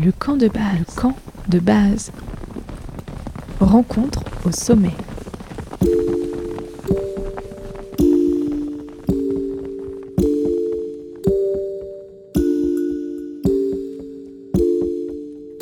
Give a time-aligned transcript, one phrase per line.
[0.00, 0.78] Le camp de base.
[0.78, 1.16] Le camp
[1.48, 2.12] de base.
[3.58, 4.92] Rencontre au sommet.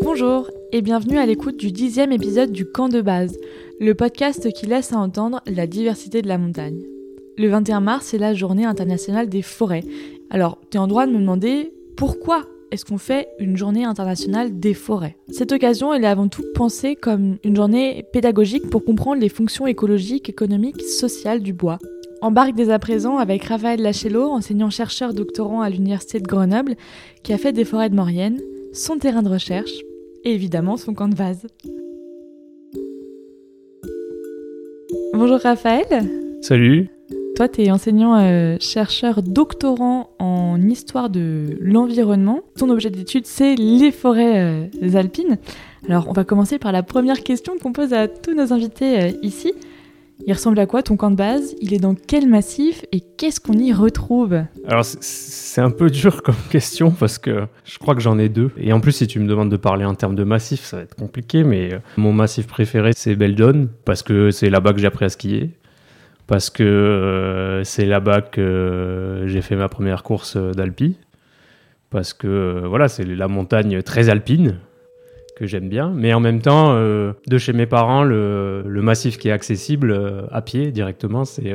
[0.03, 3.39] Bonjour et bienvenue à l'écoute du dixième épisode du camp de base,
[3.81, 6.83] le podcast qui laisse à entendre la diversité de la montagne.
[7.39, 9.85] Le 21 mars, c'est la journée internationale des forêts.
[10.29, 12.45] Alors, tu es en droit de me demander pourquoi
[12.77, 15.17] est-ce qu'on fait une journée internationale des forêts?
[15.31, 19.67] Cette occasion, elle est avant tout pensée comme une journée pédagogique pour comprendre les fonctions
[19.67, 21.79] écologiques, économiques, sociales du bois.
[22.21, 26.75] Embarque dès à présent avec Raphaël Lachelot, enseignant-chercheur doctorant à l'Université de Grenoble,
[27.23, 28.43] qui a fait des forêts de Maurienne,
[28.75, 29.73] son terrain de recherche
[30.25, 31.47] et évidemment son camp de vase.
[35.15, 36.11] Bonjour Raphaël.
[36.43, 36.91] Salut.
[37.37, 42.41] Toi, tu es enseignant-chercheur doctorant en histoire de l'environnement.
[42.57, 45.37] Ton objet d'étude, c'est les forêts euh, alpines.
[45.87, 49.11] Alors, on va commencer par la première question qu'on pose à tous nos invités euh,
[49.21, 49.53] ici.
[50.27, 51.55] Il ressemble à quoi ton camp de base?
[51.61, 54.43] Il est dans quel massif et qu'est-ce qu'on y retrouve?
[54.67, 58.51] Alors c'est un peu dur comme question parce que je crois que j'en ai deux.
[58.57, 60.85] Et en plus si tu me demandes de parler en termes de massif, ça va
[60.85, 61.45] être compliqué.
[61.45, 65.11] Mais euh, mon massif préféré c'est Beldon parce que c'est là-bas que j'ai appris à
[65.11, 65.51] skier
[66.27, 70.97] parce que euh, c'est là-bas que j'ai fait ma première course d'alpi,
[71.91, 74.57] parce que euh, voilà, c'est la montagne très alpine
[75.37, 79.29] que j'aime bien, mais en même temps, euh, de chez mes parents, le, massif qui
[79.29, 81.53] est accessible à pied directement, c'est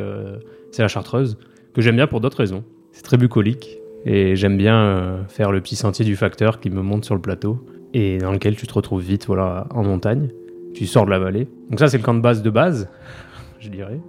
[0.77, 1.37] la Chartreuse,
[1.73, 2.63] que j'aime bien pour d'autres raisons.
[2.91, 7.05] C'est très bucolique, et j'aime bien faire le petit sentier du facteur qui me monte
[7.05, 10.29] sur le plateau, et dans lequel tu te retrouves vite voilà, en montagne.
[10.73, 11.49] Tu sors de la vallée.
[11.69, 12.87] Donc ça, c'est le camp de base de base,
[13.59, 13.99] je dirais.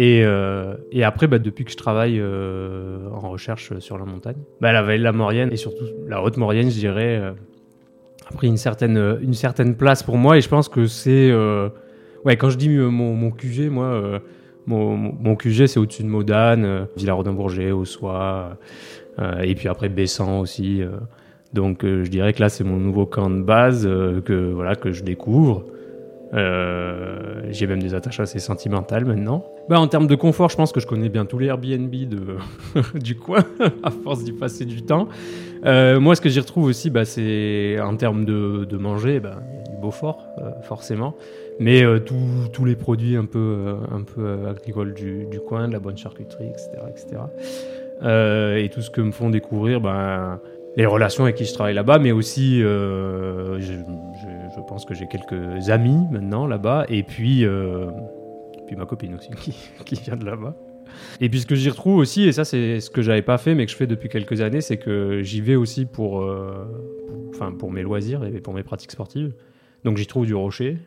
[0.00, 4.36] Et, euh, et, après, bah, depuis que je travaille euh, en recherche sur la montagne,
[4.60, 7.32] bah, la vallée de la Maurienne et surtout la haute Maurienne, je dirais, euh,
[8.30, 10.38] a pris une certaine, place pour moi.
[10.38, 11.34] Et je pense que c'est.
[12.24, 14.20] ouais, quand je dis mon, QG, moi,
[14.68, 18.56] mon, QG, c'est au-dessus de Modane, Villarodin-Bourget, Ossois,
[19.42, 20.80] et puis après Bessan aussi.
[21.52, 25.64] donc je dirais que là, c'est mon nouveau camp de base que je découvre.
[26.34, 29.44] Euh, j'ai même des attaches assez sentimentales maintenant.
[29.68, 32.36] Bah, en termes de confort, je pense que je connais bien tous les Airbnb de
[32.98, 33.44] du coin,
[33.82, 35.08] à force d'y passer du temps.
[35.64, 39.40] Euh, moi, ce que j'y retrouve aussi, bah, c'est en termes de, de manger, bah,
[39.70, 41.14] du Beaufort, euh, forcément.
[41.60, 45.96] Mais tous les produits un peu, un peu agricoles du, du, coin, de la bonne
[45.96, 46.70] charcuterie, etc.
[46.88, 48.62] etc.
[48.64, 50.40] et tout ce que me font découvrir, bah,
[50.78, 53.58] les relations avec qui je travaille là-bas, mais aussi, je,
[54.58, 57.90] je pense que j'ai quelques amis maintenant là-bas, et puis, euh,
[58.66, 59.30] puis ma copine aussi
[59.84, 60.56] qui, vient de là-bas.
[61.20, 63.54] Et puis ce que j'y retrouve aussi, et ça c'est ce que j'avais pas fait
[63.54, 66.64] mais que je fais depuis quelques années, c'est que j'y vais aussi pour, euh,
[67.58, 69.34] pour mes loisirs et pour mes pratiques sportives.
[69.84, 70.78] Donc j'y trouve du rocher.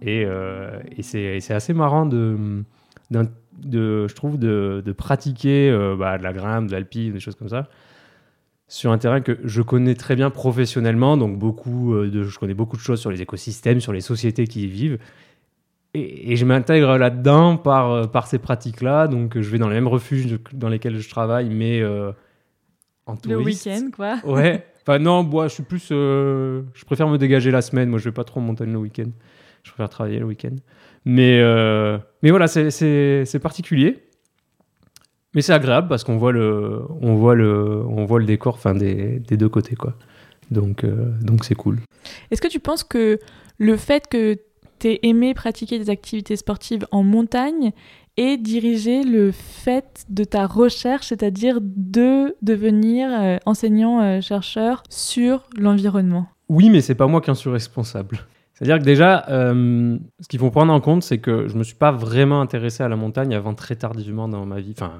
[0.00, 2.64] Et, euh, c'est assez marrant de,
[3.12, 7.68] je trouve, de, pratiquer bah, de la grimpe, de l'alpi, des choses comme ça
[8.72, 12.54] sur un terrain que je connais très bien professionnellement, donc beaucoup euh, de, je connais
[12.54, 14.98] beaucoup de choses sur les écosystèmes, sur les sociétés qui y vivent.
[15.92, 19.08] Et, je m'intègre là-dedans par, euh, par ces pratiques-là.
[19.08, 22.12] Donc, je vais dans les mêmes refuges dans lesquels je travaille, mais euh,
[23.04, 23.66] en touriste.
[23.66, 24.16] Le week-end, quoi.
[24.24, 24.66] Ouais.
[24.84, 25.90] Enfin, non, moi, je suis plus.
[25.90, 27.88] je préfère me dégager la semaine.
[27.88, 29.10] Moi, je vais pas trop en montagne le week-end.
[29.62, 30.56] Je préfère travailler le week-end.
[31.04, 31.40] Mais,
[32.22, 34.02] mais voilà, c'est particulier.
[35.34, 38.74] Mais c'est agréable parce qu'on voit le, on voit le, on voit le décor, enfin
[38.74, 39.94] des, des deux côtés quoi.
[40.50, 41.78] Donc, euh, donc c'est cool.
[42.30, 43.18] Est-ce que tu penses que
[43.58, 44.36] le fait que
[44.78, 47.72] tu aies aimé pratiquer des activités sportives en montagne
[48.18, 56.26] et diriger le fait de ta recherche, c'est-à-dire de devenir euh, enseignant-chercheur euh, sur l'environnement?
[56.50, 58.18] Oui, mais c'est pas moi qui en suis responsable.
[58.52, 61.90] C'est-à-dire que déjà, ce qu'il faut prendre en compte, c'est que je me suis pas
[61.90, 64.74] vraiment intéressé à la montagne avant très tardivement dans ma vie.
[64.76, 64.92] Enfin,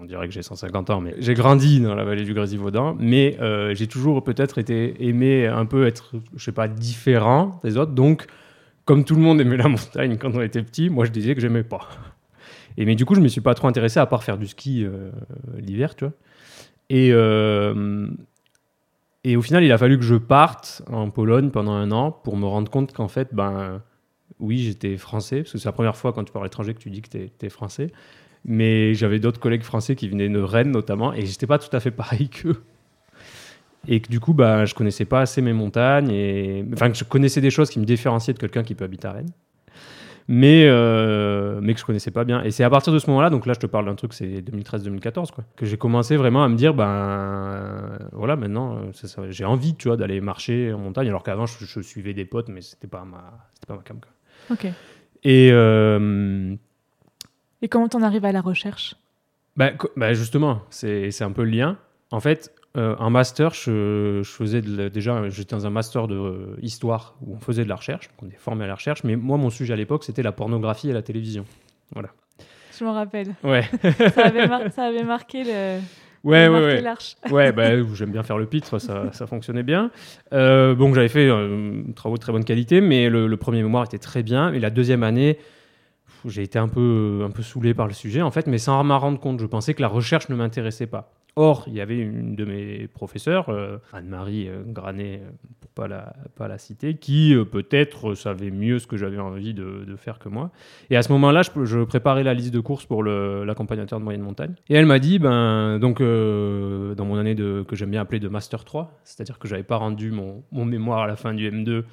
[0.00, 3.36] on dirait que j'ai 150 ans, mais j'ai grandi dans la vallée du Grésivaudan, mais
[3.40, 7.92] euh, j'ai toujours peut-être été aimé un peu être, je sais pas, différent des autres.
[7.92, 8.26] Donc,
[8.84, 11.40] comme tout le monde aimait la montagne quand on était petit, moi je disais que
[11.40, 11.88] j'aimais pas.
[12.76, 14.84] Et mais du coup, je me suis pas trop intéressé à part faire du ski
[14.84, 15.10] euh,
[15.58, 16.14] l'hiver, tu vois.
[16.88, 18.06] Et euh,
[19.24, 22.36] et au final, il a fallu que je parte en Pologne pendant un an pour
[22.36, 23.80] me rendre compte qu'en fait, ben
[24.40, 26.90] oui, j'étais français, parce que c'est la première fois quand tu parles étranger que tu
[26.90, 27.92] dis que tu es, es, français.
[28.44, 31.80] Mais j'avais d'autres collègues français qui venaient de Rennes notamment, et j'étais pas tout à
[31.80, 32.62] fait pareil qu'eux.
[33.88, 37.40] Et que du coup, bah, je connaissais pas assez mes montagnes, et enfin, je connaissais
[37.40, 39.32] des choses qui me différenciaient de quelqu'un qui peut habiter à Rennes.
[40.28, 42.42] mais, euh, mais que je connaissais pas bien.
[42.44, 44.40] Et c'est à partir de ce moment-là, donc là je te parle d'un truc, c'est
[44.40, 48.78] 2013-2014, quoi, que j'ai commencé vraiment à me dire, ben voilà, maintenant
[49.30, 52.60] j'ai envie, tu vois, d'aller marcher en montagne, alors qu'avant je, suivais des potes, mais
[52.60, 53.98] c'était pas ma, c'était pas ma cam.
[54.00, 54.56] Quoi.
[54.56, 54.72] Ok.
[55.24, 56.56] Et, euh,
[57.62, 58.96] Et comment t'en arrives à la recherche?
[59.56, 61.78] Bah, bah, justement, c'est un peu le lien.
[62.10, 67.14] En fait, euh, un master, je, faisais déjà, j'étais dans un master de euh, histoire
[67.22, 69.50] où on faisait de la recherche, on est formé à la recherche, mais moi, mon
[69.50, 71.44] sujet à l'époque, c'était la pornographie et la télévision.
[71.92, 72.10] Voilà.
[72.78, 73.34] Je me rappelle.
[73.44, 73.62] Ouais.
[74.14, 75.80] ça, avait ça, avait marqué le.
[76.24, 76.94] Ouais, ouais, ouais.
[77.30, 79.90] ouais, bah, j'aime bien faire le pitre, ça, ça fonctionnait bien.
[80.32, 83.84] Euh, bon, j'avais fait euh, travaux de très bonne qualité, mais le, le, premier mémoire
[83.84, 84.52] était très bien.
[84.52, 85.38] Et la deuxième année,
[86.30, 88.98] j'ai été un peu, un peu saoulé par le sujet, en fait, mais sans m'en
[88.98, 89.40] rendre compte.
[89.40, 91.12] Je pensais que la recherche ne m'intéressait pas.
[91.34, 95.30] Or, il y avait une de mes professeurs, euh, Anne-Marie euh, Granet, euh,
[95.60, 99.96] pour pas la, pas la citer, qui peut-être savait mieux ce que j'avais envie de,
[99.96, 100.50] faire que moi.
[100.90, 104.22] Et à ce moment-là, je, je, préparais la liste de courses pour l'accompagnateur de moyenne
[104.22, 104.54] montagne.
[104.68, 108.28] Et elle m'a dit, ben, donc, dans mon année de, que j'aime bien appeler de
[108.28, 111.84] Master 3, c'est-à-dire que j'avais pas rendu mon, mon, mémoire à la fin du M2,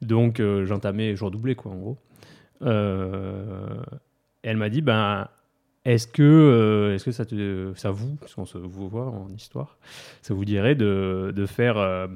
[0.00, 1.98] donc j'entamais, je redoublais, quoi, en gros.
[2.62, 5.28] Et elle m'a dit, ben,
[5.86, 9.28] est-ce que, euh, est-ce que ça, te, ça vous, parce qu'on se vous voit en
[9.28, 9.78] histoire,
[10.20, 12.08] ça vous dirait de, de faire, euh,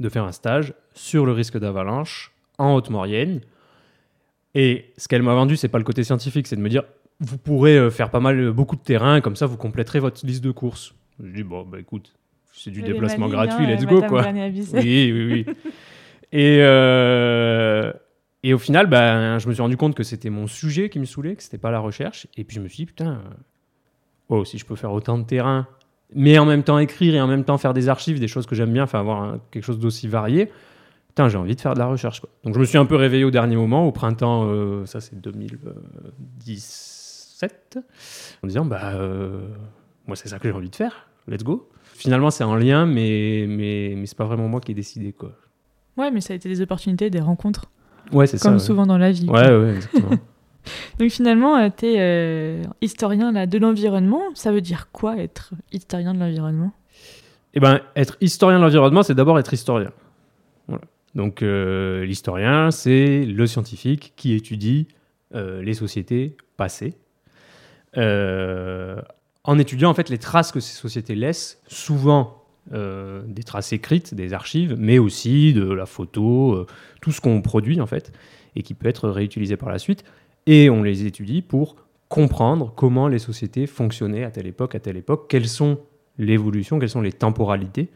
[0.00, 3.42] de faire un stage sur le risque d'avalanche en Haute-Maurienne?
[4.54, 6.84] Et ce qu'elle m'a vendu, c'est pas le côté scientifique, c'est de me dire,
[7.20, 10.42] vous pourrez euh, faire pas mal, beaucoup de terrain, comme ça vous compléterez votre liste
[10.42, 10.94] de courses.
[11.22, 12.14] Je dis, bon, bah écoute,
[12.54, 14.24] c'est du déplacement gratuit, let's go, quoi.
[14.32, 15.46] Oui, oui, oui.
[16.32, 16.60] Et,
[18.42, 21.04] et au final, ben, je me suis rendu compte que c'était mon sujet qui me
[21.04, 22.26] saoulait, que c'était pas la recherche.
[22.36, 23.18] Et puis je me suis dit, putain, euh,
[24.28, 25.68] oh, si je peux faire autant de terrain,
[26.14, 28.54] mais en même temps écrire et en même temps faire des archives, des choses que
[28.54, 30.50] j'aime bien, enfin avoir quelque chose d'aussi varié,
[31.08, 32.22] putain, j'ai envie de faire de la recherche.
[32.42, 35.20] Donc je me suis un peu réveillé au dernier moment, au printemps, euh, ça c'est
[35.20, 37.78] 2017,
[38.42, 39.46] en disant, bah, euh,
[40.06, 41.68] moi c'est ça que j'ai envie de faire, let's go.
[41.94, 45.12] Finalement, c'est en lien, mais, mais, mais c'est pas vraiment moi qui ai décidé.
[45.12, 45.30] Quoi.
[45.96, 47.70] Ouais, mais ça a été des opportunités, des rencontres.
[48.12, 48.48] Ouais, c'est ça.
[48.48, 49.28] Comme souvent dans la vie.
[49.28, 50.18] Ouais, ouais, exactement.
[50.98, 54.22] Donc finalement, euh, tu es euh, historien là, de l'environnement.
[54.34, 56.72] Ça veut dire quoi être historien de l'environnement?
[57.54, 59.92] Eh ben, être historien de l'environnement, c'est d'abord être historien.
[60.68, 60.84] Voilà.
[61.14, 64.88] Donc euh, l'historien, c'est le scientifique qui étudie
[65.34, 66.94] les sociétés passées.
[67.96, 72.41] en étudiant en fait les traces que ces sociétés laissent, souvent
[72.72, 76.66] euh, des traces écrites, des archives, mais aussi de la photo, euh,
[77.00, 78.12] tout ce qu'on produit en fait,
[78.54, 80.04] et qui peut être réutilisé par la suite.
[80.46, 81.76] Et on les étudie pour
[82.08, 85.80] comprendre comment les sociétés fonctionnaient à telle époque, à telle époque, quelles sont
[86.18, 87.88] l'évolution, quelles sont les temporalités?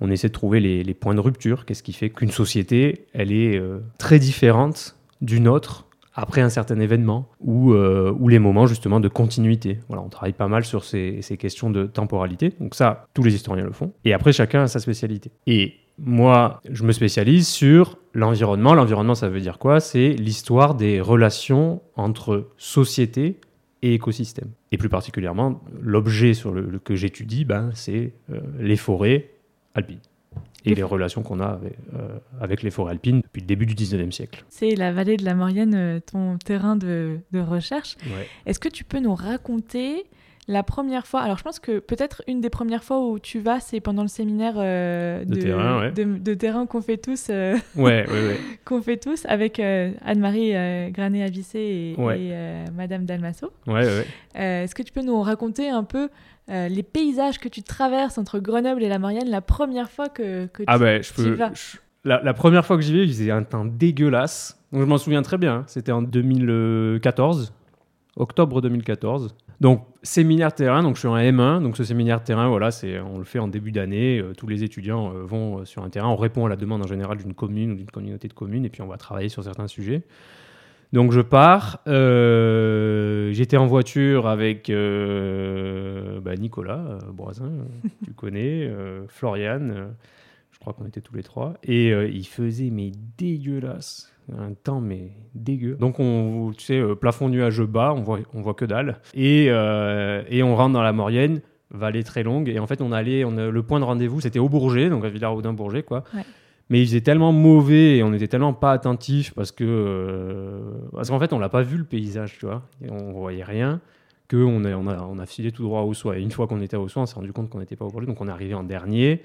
[0.00, 3.58] On essaie de trouver les, points de rupture, qu'est-ce qui fait qu'une société, elle est
[3.58, 5.86] euh, très différente d'une autre?
[6.14, 9.78] Après un certain événement ou, euh, les moments justement de continuité.
[9.88, 12.52] Voilà, on travaille pas mal sur ces, ces, questions de temporalité.
[12.60, 13.92] Donc ça, tous les historiens le font.
[14.04, 15.30] Et après, chacun a sa spécialité.
[15.46, 18.74] Et moi, je me spécialise sur l'environnement.
[18.74, 19.80] L'environnement, ça veut dire quoi?
[19.80, 23.40] C'est l'histoire des relations entre société
[23.82, 24.50] et écosystème.
[24.70, 29.30] Et plus particulièrement, l'objet sur le, que j'étudie, ben, c'est euh, les forêts
[29.74, 30.00] alpines
[30.64, 31.60] et les relations qu'on a
[31.94, 34.44] euh, avec, les forêts alpines depuis le début du 19e siècle.
[34.48, 37.96] C'est la vallée de la Maurienne, euh, ton terrain de, recherche.
[38.46, 40.04] Est-ce que tu peux nous raconter
[40.48, 43.60] la première fois, alors je pense que peut-être une des premières fois où tu vas,
[43.60, 45.34] c'est pendant le séminaire euh, de,
[46.18, 50.52] de, terrain, qu'on fait tous, ouais, ouais, qu'on fait tous avec Anne-Marie
[50.90, 52.34] Granet-Avissé et, et
[52.76, 53.52] Madame Dalmasso.
[54.34, 56.08] Est-ce que tu peux nous raconter un peu
[56.50, 60.46] euh, les paysages que tu traverses entre Grenoble et la Maurienne la première fois que,
[60.46, 61.52] que ah tu, ben, je peux, vas
[62.04, 64.58] la, première fois que j'y vais, il faisait un temps dégueulasse.
[64.72, 65.54] Donc je m'en souviens très bien.
[65.54, 65.64] Hein.
[65.66, 67.52] C'était en 2014,
[68.16, 69.34] octobre 2014.
[69.60, 71.62] Donc séminaire terrain, donc je suis en M1.
[71.62, 74.18] Donc ce séminaire terrain, voilà, c'est on le fait en début d'année.
[74.18, 76.08] Euh, tous les étudiants euh, vont sur un terrain.
[76.08, 78.70] On répond à la demande en général d'une commune ou d'une communauté de communes et
[78.70, 80.02] puis on va travailler sur certains sujets.
[80.92, 81.80] Donc je pars.
[81.88, 86.98] Euh, j'étais en voiture avec euh, bah, Nicolas
[87.40, 87.64] euh,
[88.04, 88.70] tu connais,
[89.08, 89.94] Floriane,
[90.50, 91.54] je crois qu'on était tous les trois.
[91.64, 94.08] Et il faisait mais dégueulasse.
[94.38, 95.76] Un temps mais dégueu.
[95.80, 99.00] Donc on, tu sais, plafond nuageux bas, on voit, on voit que dalle.
[99.14, 102.48] Et, et on rentre dans la Maurienne, vallée très longue.
[102.48, 105.08] Et en fait on allait, on le point de rendez-vous c'était au Bourget, donc à
[105.08, 106.04] Villard-Audin-Bourget quoi.
[106.72, 110.60] Mais il faisait tellement mauvais et on était tellement pas attentif parce que euh,
[110.92, 113.80] parce qu'en fait on l'a pas vu le paysage tu vois on voyait rien
[114.30, 116.16] qu'on a, on a, on a filé tout droit à Ossois.
[116.16, 117.90] Et une fois qu'on était à Ossois, on s'est rendu compte qu'on n'était pas au
[117.90, 119.20] projet, donc on est arrivé en dernier.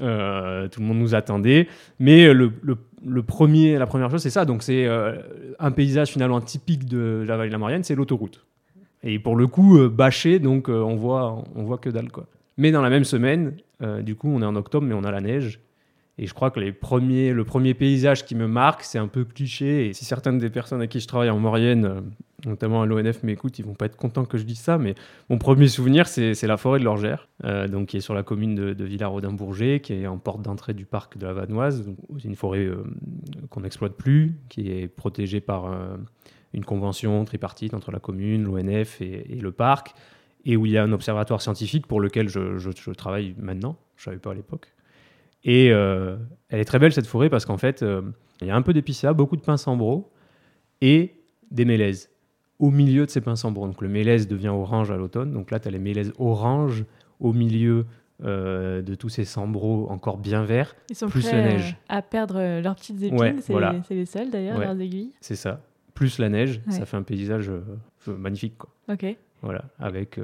[0.00, 1.68] Euh, tout le monde nous attendait.
[2.00, 2.76] Mais le, le,
[3.06, 4.44] le premier, la première chose, c'est ça.
[4.44, 5.14] Donc c'est euh,
[5.60, 8.44] un paysage finalement typique de la vallée de la Maurienne, c'est l'autoroute.
[9.02, 12.26] Et pour le coup, euh, bâché, donc euh, on voit, on voit que dalle quoi.
[12.56, 15.12] Mais dans la même semaine, euh, du coup, on est en octobre, mais on a
[15.12, 15.60] la neige.
[16.18, 16.72] Et je crois que le
[17.44, 19.88] premier paysage qui me marque, c'est un peu cliché.
[19.88, 22.00] Et si certaines des personnes avec qui je travaille en Maurienne, euh,
[22.44, 24.78] notamment à l'ONF, m'écoutent, ils vont pas être contents que je dise ça.
[24.78, 24.96] Mais
[25.30, 28.56] mon premier souvenir, c'est la forêt de l'Orgère, euh, donc qui est sur la commune
[28.56, 31.88] de, de Villarodin-Bourget, qui est en porte d'entrée du parc de la Vanoise.
[32.24, 32.82] Une forêt euh,
[33.50, 35.72] qu'on n'exploite plus, qui est protégée par
[36.52, 39.94] une convention tripartite entre la commune, l'ONF et, le parc,
[40.44, 43.76] et où il y a un observatoire scientifique pour lequel je, travaille maintenant.
[43.96, 44.72] Je savais pas à l'époque.
[45.44, 46.16] Et euh,
[46.48, 48.02] elle est très belle cette forêt parce qu'en fait, euh,
[48.40, 50.10] il y a un peu d'épicéa, beaucoup de pins sambro
[50.80, 51.14] et
[51.50, 52.10] des mélèzes
[52.58, 53.66] au milieu de ces pins sambro.
[53.66, 55.32] Donc le mélèze devient orange à l'automne.
[55.32, 56.84] Donc là, tu as les mélèzes orange
[57.20, 57.86] au milieu
[58.24, 60.74] euh, de tous ces sambros encore bien verts.
[60.90, 61.76] Ils sont Plus prêts la neige.
[61.88, 63.18] à perdre leurs petites épines.
[63.20, 63.76] Ouais, c'est voilà.
[63.90, 64.64] les seuls d'ailleurs, Ouais.
[64.64, 65.12] leurs aiguilles.
[65.20, 65.60] C'est ça.
[65.94, 66.72] Plus la neige, Ouais.
[66.72, 67.50] ça fait un paysage
[68.08, 68.58] magnifique.
[68.58, 68.70] Quoi.
[68.92, 69.06] Ok.
[69.42, 70.18] Voilà, avec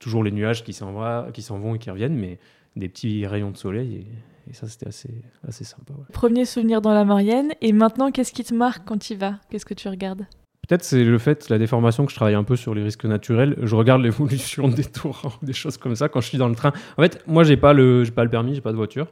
[0.00, 2.38] toujours les nuages qui s'en va- qui s'en vont et qui reviennent, mais
[2.74, 3.94] des petits rayons de soleil.
[3.96, 4.06] Et,
[4.48, 5.10] et ça, c'était assez,
[5.46, 5.92] assez sympa.
[5.92, 6.04] ouais.
[6.12, 7.52] Premier souvenir dans la Maurienne.
[7.60, 9.34] Et maintenant, qu'est-ce qui te marque quand tu y vas?
[9.50, 10.26] Qu'est-ce que tu regardes?
[10.66, 13.56] Peut-être c'est le fait, la déformation, que je travaille un peu sur les risques naturels.
[13.62, 16.72] Je regarde l'évolution des torrents, des choses comme ça quand je suis dans le train.
[16.96, 19.08] En fait, moi, j'ai pas le, j'ai pas le permis, j'ai pas de voiture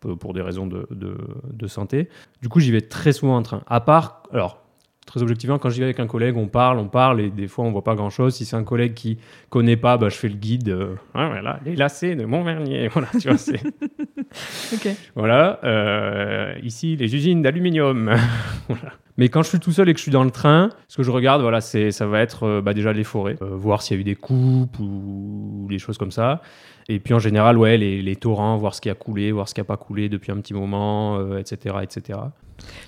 [0.00, 1.16] pour pour des raisons de, de,
[1.52, 2.08] de santé.
[2.40, 3.62] Du coup, j'y vais très souvent en train.
[3.66, 4.62] À part, alors,
[5.08, 7.64] très objectivement, quand j'y vais avec un collègue, on parle, on parle, et des fois,
[7.64, 8.34] on voit pas grand-chose.
[8.34, 10.68] Si c'est un collègue qui connaît pas, bah, je fais le guide.
[10.68, 12.88] euh, Ah, voilà, les lacets de Montvernier.
[12.92, 13.60] Voilà, tu vois, c'est.
[14.74, 14.88] Ok.
[15.16, 18.14] Voilà, euh, ici les usines d'aluminium.
[18.68, 18.92] Voilà.
[19.16, 21.02] Mais quand je suis tout seul et que je suis dans le train, ce que
[21.02, 23.98] je regarde, voilà, c'est ça va être euh, bah, déjà les forêts, voir s'il y
[23.98, 26.40] a eu des coupes ou des choses comme ça.
[26.88, 29.54] Et puis en général, ouais, les, les torrents, voir ce qui a coulé, voir ce
[29.54, 32.18] qui a pas coulé depuis un petit moment, euh, etc., etc.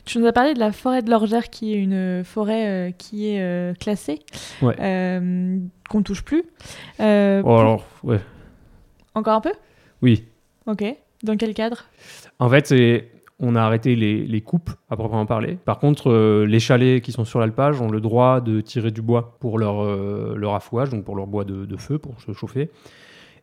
[0.04, 3.28] Tu nous as parlé de la forêt de l'Orgère, qui est une forêt euh, qui
[3.28, 4.18] est euh, classée,
[4.62, 4.74] Ouais.
[4.80, 5.58] euh,
[5.88, 6.42] qu'on touche plus.
[7.00, 8.20] Euh, Oh, alors, ouais,
[9.14, 9.52] Encore un peu?
[10.02, 10.24] Oui.
[10.66, 10.84] Ok.
[11.22, 11.84] Dans quel cadre?
[12.38, 12.74] En fait,
[13.38, 15.56] on a arrêté les, les coupes à proprement parler.
[15.64, 19.02] Par contre, euh, les chalets qui sont sur l'alpage ont le droit de tirer du
[19.02, 22.32] bois pour leur, euh, leur affouage, donc pour leur bois de, de feu, pour se
[22.32, 22.70] chauffer.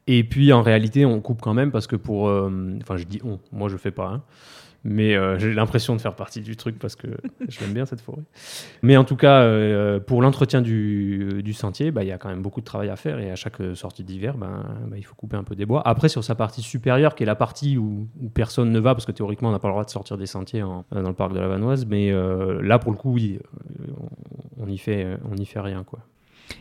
[0.08, 2.28] Et puis, en réalité, on coupe quand même parce que pour...
[2.30, 2.50] euh,
[2.82, 4.22] Enfin, je dis on, moi je fais pas, hein.
[4.84, 7.08] Mais euh, j'ai l'impression de faire partie du truc parce que
[7.50, 8.22] je l'aime bien cette forêt.
[8.82, 12.30] Mais en tout cas, euh, pour l'entretien du, du sentier, bah, il y a quand
[12.30, 15.16] même beaucoup de travail à faire et à chaque sortie d'hiver, ben, bah, il faut
[15.16, 15.82] couper un peu des bois.
[15.88, 19.06] Après, sur sa partie supérieure, qui est la partie où, où personne ne va, parce
[19.06, 21.34] que théoriquement, on n'a pas le droit de sortir des sentiers en- dans le parc
[21.34, 23.40] de la Vanoise, mais euh, là, pour le coup, oui,
[23.80, 23.86] euh,
[24.60, 26.00] on, on y fait, on y fait rien, quoi.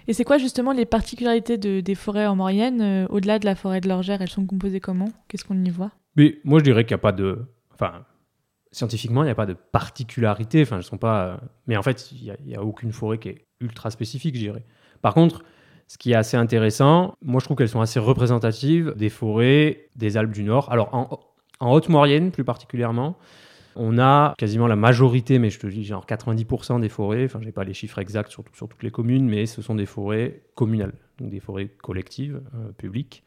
[0.09, 3.55] Et c'est quoi justement les particularités de- des forêts en Maurienne euh, Au-delà de la
[3.55, 5.09] forêt de l'Orgère, elles sont composées comment?
[5.29, 5.93] Qu'est-ce qu'on y voit?
[6.17, 7.39] Mais moi, je dirais qu'il n'y a pas de.
[7.77, 8.05] Enfin,
[8.73, 10.63] scientifiquement, il n'y a pas de particularité.
[10.63, 11.27] Enfin, elles sont pas.
[11.27, 14.51] euh, Mais en fait, il n'y a, aucune forêt qui est ultra spécifique, je.
[15.03, 15.43] Par contre,
[15.87, 20.17] ce qui est assez intéressant, moi, je trouve qu'elles sont assez représentatives des forêts des
[20.17, 20.71] Alpes du Nord.
[20.73, 21.21] Alors, en,
[21.61, 23.17] en Haute-Maurienne, plus particulièrement,
[23.77, 27.53] on a quasiment la majorité, mais je te dis genre 90% des forêts, enfin, j'ai
[27.53, 30.95] pas les chiffres exacts sur, sur toutes les communes, mais ce sont des forêts communales,
[31.19, 33.23] donc des forêts collectives, euh, publiques,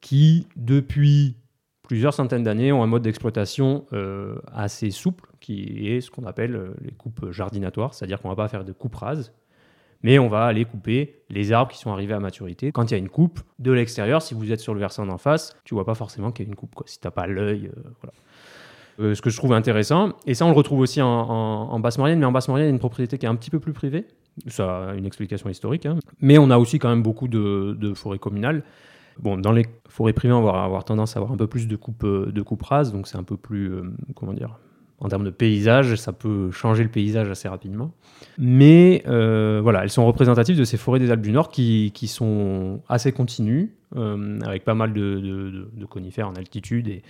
[0.00, 1.36] qui, depuis
[1.82, 6.54] plusieurs centaines d'années, ont un mode d'exploitation euh, assez souple, qui est ce qu'on appelle
[6.54, 9.32] euh, les coupes jardinatoires, c'est-à-dire qu'on va pas faire de coupe rase,
[10.02, 12.72] mais on va aller couper les arbres qui sont arrivés à maturité.
[12.72, 15.18] Quand il y a une coupe de l'extérieur, si vous êtes sur le versant d'en
[15.18, 17.80] face, tu vois pas forcément qu'il y a une coupe, si t'as pas l'œil, euh,
[18.00, 18.14] voilà.
[19.14, 22.18] Ce que je trouve intéressant, et ça on le retrouve aussi en, en- en Basse-Maurienne,
[22.18, 24.04] mais en Basse-Maurienne, il y a une propriété qui est un petit peu plus privée,
[24.48, 25.96] ça a une explication historique, hein.
[26.20, 28.62] mais on a aussi quand même beaucoup de forêts communales.
[29.18, 31.76] Bon, dans les forêts privées, on va avoir tendance à avoir un peu plus de
[31.76, 33.82] coupes euh, de coupe donc c'est un peu plus, euh,
[34.14, 34.58] comment dire,
[34.98, 37.92] en termes de paysage, ça peut changer le paysage assez rapidement.
[38.38, 42.06] Mais euh, voilà, elles sont représentatives de ces forêts des Alpes du Nord qui, qui
[42.08, 47.02] sont assez continues, avec pas mal de, conifères en altitude et,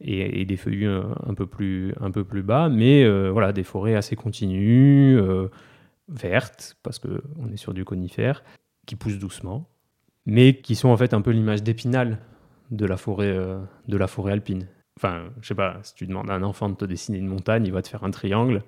[0.00, 4.16] et, des feuillus un, peu plus, un peu plus bas, mais voilà, des forêts assez
[4.16, 5.18] continues,
[6.08, 8.42] vertes, parce qu'on est sur du conifère,
[8.86, 9.68] qui poussent doucement,
[10.26, 12.18] mais qui sont en fait un peu l'image d'épinal
[12.70, 14.66] de la forêt, euh, de la forêt alpine.
[14.98, 17.64] Enfin, je sais pas, si tu demandes à un enfant de te dessiner une montagne,
[17.66, 18.62] il va te faire un triangle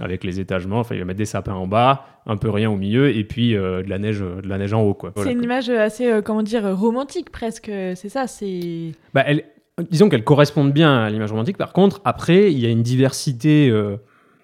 [0.00, 0.80] avec les étagements.
[0.80, 3.56] Enfin, il va mettre des sapins en bas, un peu rien au milieu, et puis
[3.56, 5.12] euh, de la neige, de la neige en haut, quoi.
[5.14, 7.66] Voilà, C'est une image euh, assez, euh, comment dire, euh, romantique presque.
[7.66, 8.90] C'est ça, c'est.
[9.14, 9.44] Bah, elle-
[9.88, 11.56] disons qu'elles correspondent bien à l'image romantique.
[11.56, 13.98] Par contre, après, il y a une diversité euh,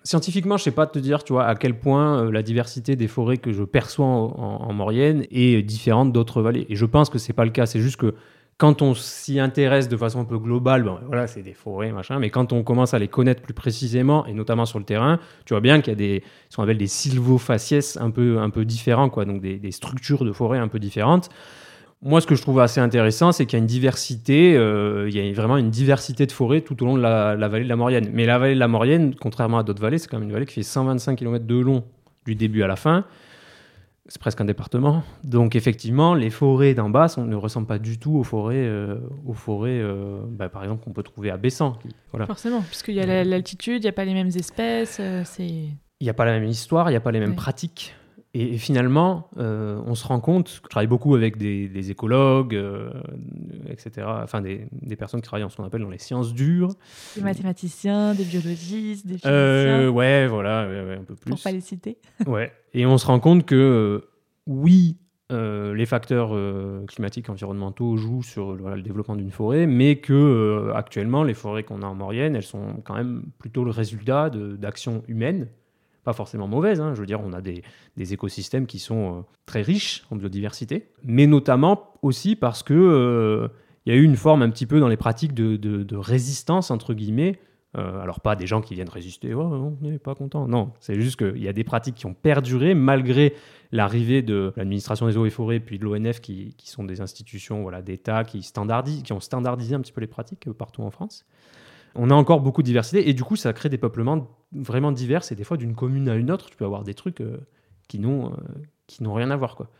[0.06, 3.08] Scientifiquement, je sais pas te dire, tu vois, à quel point euh, la diversité des
[3.08, 6.66] forêts que je perçois en, en, Maurienne est différente d'autres vallées.
[6.68, 7.64] Et je pense que c'est pas le cas.
[7.64, 8.14] C'est juste que
[8.58, 12.18] quand on s'y intéresse de façon un peu globale, bon, voilà, c'est des forêts, machin,
[12.18, 15.54] mais quand on commence à les connaître plus précisément, et notamment sur le terrain, tu
[15.54, 18.66] vois bien qu'il y a des, ce qu'on appelle des sylvofaciès un peu, un peu
[18.66, 21.30] différents, quoi, donc des structures de forêts un peu différentes.
[22.04, 25.16] Moi, ce que je trouve assez intéressant, c'est qu'il y a une diversité, euh, il
[25.16, 27.68] y a vraiment une diversité de forêts tout au long de la, la, vallée de
[27.70, 28.10] la Maurienne.
[28.12, 30.44] Mais la vallée de la Maurienne, contrairement à d'autres vallées, c'est quand même une vallée
[30.44, 31.82] qui fait 125 km de long
[32.26, 33.06] du début à la fin.
[34.06, 35.02] C'est presque un département.
[35.24, 39.32] Donc effectivement, les forêts d'en bas ne ressemblent pas du tout aux forêts, euh, aux
[39.32, 41.78] forêts euh, bah, par exemple, qu'on peut trouver à Bessan.
[42.10, 42.26] Voilà.
[42.26, 45.00] Forcément, puisqu'il y a l'altitude, il n'y a pas les mêmes espèces.
[45.38, 45.70] Il
[46.02, 47.36] n'y a pas la même histoire, il n'y a pas les mêmes ouais.
[47.36, 47.94] pratiques.
[48.36, 52.90] Et, finalement, euh, on se rend compte, je travaille beaucoup avec des, des écologues, euh,
[53.68, 56.74] etc., enfin des, des, personnes qui travaillent en ce qu'on appelle dans les sciences dures.
[57.14, 59.30] Des mathématiciens, des biologistes, des euh, physiciens.
[59.30, 61.30] Euh, ouais, voilà, ouais, ouais, un peu plus.
[61.30, 61.98] Pour pas les citer.
[62.26, 62.52] ouais.
[62.72, 64.04] Et on se rend compte que
[64.48, 64.96] oui,
[65.30, 66.36] les facteurs
[66.86, 71.82] climatiques environnementaux jouent sur voilà, le développement d'une forêt, mais que actuellement, les forêts qu'on
[71.82, 75.48] a en Maurienne, elles sont quand même plutôt le résultat d'actions humaines
[76.04, 76.80] pas forcément mauvaise.
[76.80, 76.94] Hein.
[76.94, 77.62] Je veux dire, on a des,
[77.96, 83.48] des écosystèmes qui sont euh, très riches en biodiversité, mais notamment aussi parce que euh,
[83.86, 86.94] y a eu une forme un petit peu dans les pratiques de, de, résistance entre
[86.94, 87.40] guillemets.
[87.76, 90.46] Euh, alors pas des gens qui viennent résister, oh, on n'est pas content.
[90.46, 93.34] Non, c'est juste qu'il y a des pratiques qui ont perduré malgré
[93.72, 97.62] l'arrivée de l'administration des eaux et forêts puis de l'ONF qui, qui, sont des institutions
[97.62, 101.24] voilà, d'État qui, qui ont standardisé un petit peu les pratiques partout en France
[101.94, 105.22] on a encore beaucoup de diversité et du coup ça crée des peuplements vraiment divers
[105.30, 107.38] et des fois d'une commune à une autre tu peux avoir des trucs euh,
[107.88, 108.36] qui n'ont euh,
[108.86, 109.70] qui n'ont rien à voir quoi.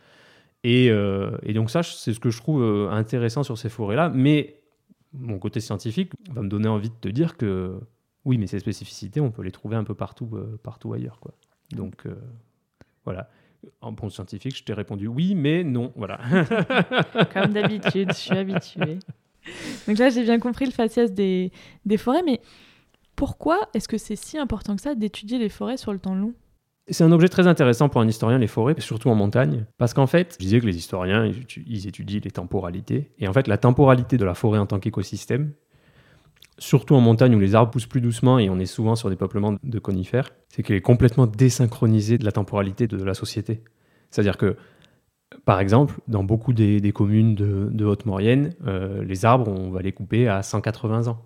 [0.62, 4.08] Et, euh, et donc ça c'est ce que je trouve intéressant sur ces forêts là
[4.08, 4.60] mais
[5.12, 7.78] mon côté scientifique va me donner envie de te dire que
[8.24, 10.30] oui mais ces spécificités on peut les trouver un peu partout
[10.62, 11.32] partout ailleurs quoi.
[11.72, 12.06] Donc
[13.04, 13.28] voilà.
[13.80, 16.20] En bon scientifique je t'ai répondu oui mais non voilà.
[17.34, 18.98] Comme d'habitude je suis habituée
[19.86, 21.52] donc là, j'ai bien compris le faciès des,
[21.84, 22.40] des forêts, mais
[23.16, 26.34] pourquoi est-ce que c'est si important que ça d'étudier les forêts sur le temps long?
[26.90, 30.06] C'est un objet très intéressant pour un historien, les forêts, surtout en montagne, parce qu'en
[30.06, 31.30] fait, je disais que les historiens,
[31.66, 35.52] ils étudient les temporalités, et en fait, la temporalité de la forêt en tant qu'écosystème,
[36.58, 39.16] surtout en montagne où les arbres poussent plus doucement et on est souvent sur des
[39.16, 43.62] peuplements de conifères, c'est qu'elle est complètement désynchronisée de la temporalité de la société.
[44.10, 44.56] C'est-à-dire que
[45.44, 50.28] par exemple, dans beaucoup des, communes de, Haute-Maurienne, euh, les arbres, on va les couper
[50.28, 51.18] à 180 ans.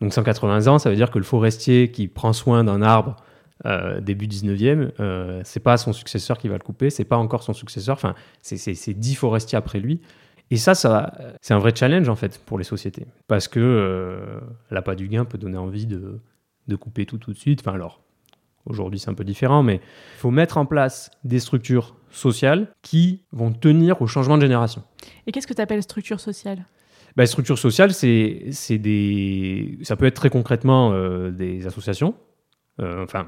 [0.00, 3.16] Donc 180 ans, ça veut dire que le forestier qui prend soin d'un arbre
[3.64, 7.42] euh, début 19e, euh, c'est pas son successeur qui va le couper, c'est pas encore
[7.42, 10.02] son successeur, enfin, c'est 10 forestiers après lui.
[10.50, 13.06] Et ça, ça c'est un vrai challenge en fait pour les sociétés.
[13.26, 16.20] Parce que euh, l'appât du gain peut donner envie de,
[16.68, 17.60] de couper tout tout de suite.
[17.60, 18.00] Enfin, alors,
[18.66, 23.24] aujourd'hui c'est un peu différent, mais il faut mettre en place des structures sociales qui
[23.32, 24.82] vont tenir au changement de génération.
[25.26, 26.64] Et qu'est-ce que tu appelles structure sociale?
[27.16, 29.78] Bah, Structure sociale, c'est des...
[29.82, 32.14] ça peut être très concrètement euh, des associations.
[32.80, 33.26] Euh, enfin,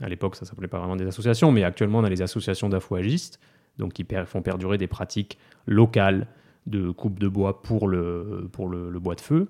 [0.00, 3.38] à l'époque, ça s'appelait pas vraiment des associations, mais actuellement, on a les associations d'affouagistes,
[3.76, 6.26] donc qui per font perdurer des pratiques locales
[6.68, 8.48] de coupe de bois pour le,
[9.00, 9.48] bois de feu.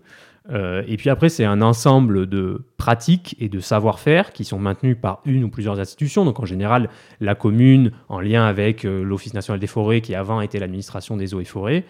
[0.50, 4.96] Euh, et puis après, c'est un ensemble de pratiques et de savoir-faire qui sont maintenus
[5.00, 6.24] par une ou plusieurs institutions.
[6.24, 6.88] Donc en général,
[7.20, 11.34] la commune, en lien avec euh, l'Office national des forêts, qui avant était l'administration des
[11.34, 11.84] eaux et forêts,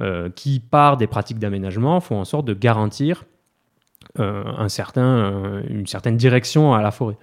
[0.00, 3.24] euh, qui, par des pratiques d'aménagement, font en sorte de garantir
[4.16, 7.16] un certain, une certaine direction à la forêt.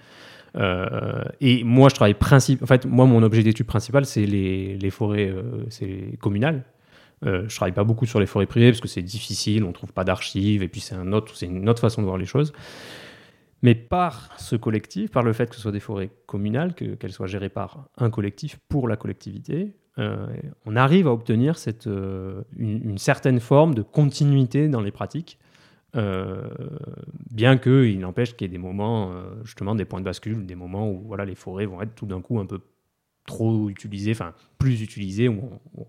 [1.40, 2.16] et moi, je travaille.
[2.20, 5.32] En fait, mon objet d'étude principal, c'est les, les, forêts
[5.70, 6.64] c'est communales.
[7.24, 9.92] Euh, je travaille pas beaucoup sur les forêts privées parce que c'est difficile, on trouve
[9.92, 11.14] pas d'archives et puis c'est une
[11.68, 12.52] autre façon de voir les choses.
[13.62, 17.12] Mais par ce collectif, par le fait que ce soit des forêts communales, que, qu'elles
[17.12, 20.26] soient gérées par un collectif pour la collectivité, euh,
[20.66, 21.54] on arrive à obtenir
[21.86, 25.38] euh, une, certaine forme de continuité dans les pratiques,
[25.94, 26.48] euh,
[27.30, 30.54] bien qu'il n'empêche qu'il y ait des moments, euh, justement des points de bascule, des
[30.54, 32.60] moments où voilà, les forêts vont être tout d'un coup un peu
[33.26, 35.86] trop utilisées, enfin plus utilisées, où on,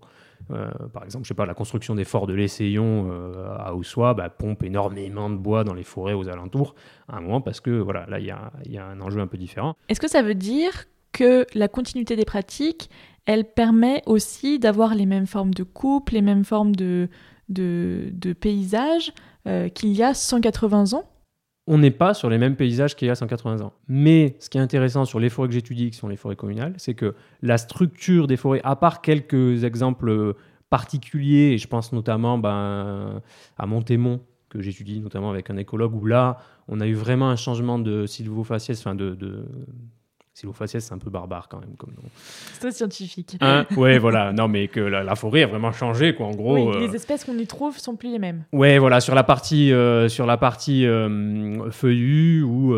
[0.50, 4.14] euh, par exemple, je sais pas, la construction des forts de l'Essayon euh, à Oussois
[4.14, 6.74] bah, pompe énormément de bois dans les forêts aux alentours
[7.08, 9.74] à un moment parce que voilà, là il y, a, un enjeu un peu différent.
[9.88, 12.90] Est-ce que ça veut dire que la continuité des pratiques,
[13.26, 17.08] elle permet aussi d'avoir les mêmes formes de coupe, les mêmes formes de,
[17.48, 19.12] de, de paysages
[19.46, 21.04] euh, qu'il y a 180 ans?
[21.66, 23.72] On n'est pas sur les mêmes paysages qu'il y a 180 ans.
[23.88, 26.74] Mais ce qui est intéressant sur les forêts que j'étudie, qui sont les forêts communales,
[26.76, 30.34] c'est que la structure des forêts, à part quelques exemples
[30.68, 33.22] particuliers, et je pense notamment ben,
[33.56, 37.36] à Montémont, que j'étudie notamment avec un écologue, où là, on a eu vraiment un
[37.36, 39.16] changement de sylvofaciès, enfin de
[40.34, 42.02] Sylvofaciès, c'est un peu barbare quand même comme nom.
[42.58, 43.36] C'est scientifique.
[43.40, 44.32] Hein ouais, voilà.
[44.32, 46.26] Non, mais que la, forêt a vraiment changé, quoi.
[46.26, 46.72] En gros.
[46.72, 48.44] Oui, les espèces qu'on y trouve sont plus les mêmes.
[48.52, 49.00] Ouais, voilà.
[49.00, 49.72] Sur la partie,
[50.08, 50.86] sur la partie
[51.70, 52.74] feuillue, où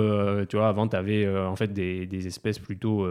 [0.47, 3.09] tu vois, avant, tu avais en fait des, espèces plutôt,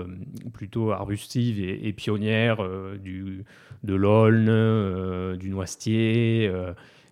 [0.54, 2.64] plutôt arbustives et, pionnières,
[3.00, 3.46] du,
[3.84, 6.52] de l'aulne, du noisetier,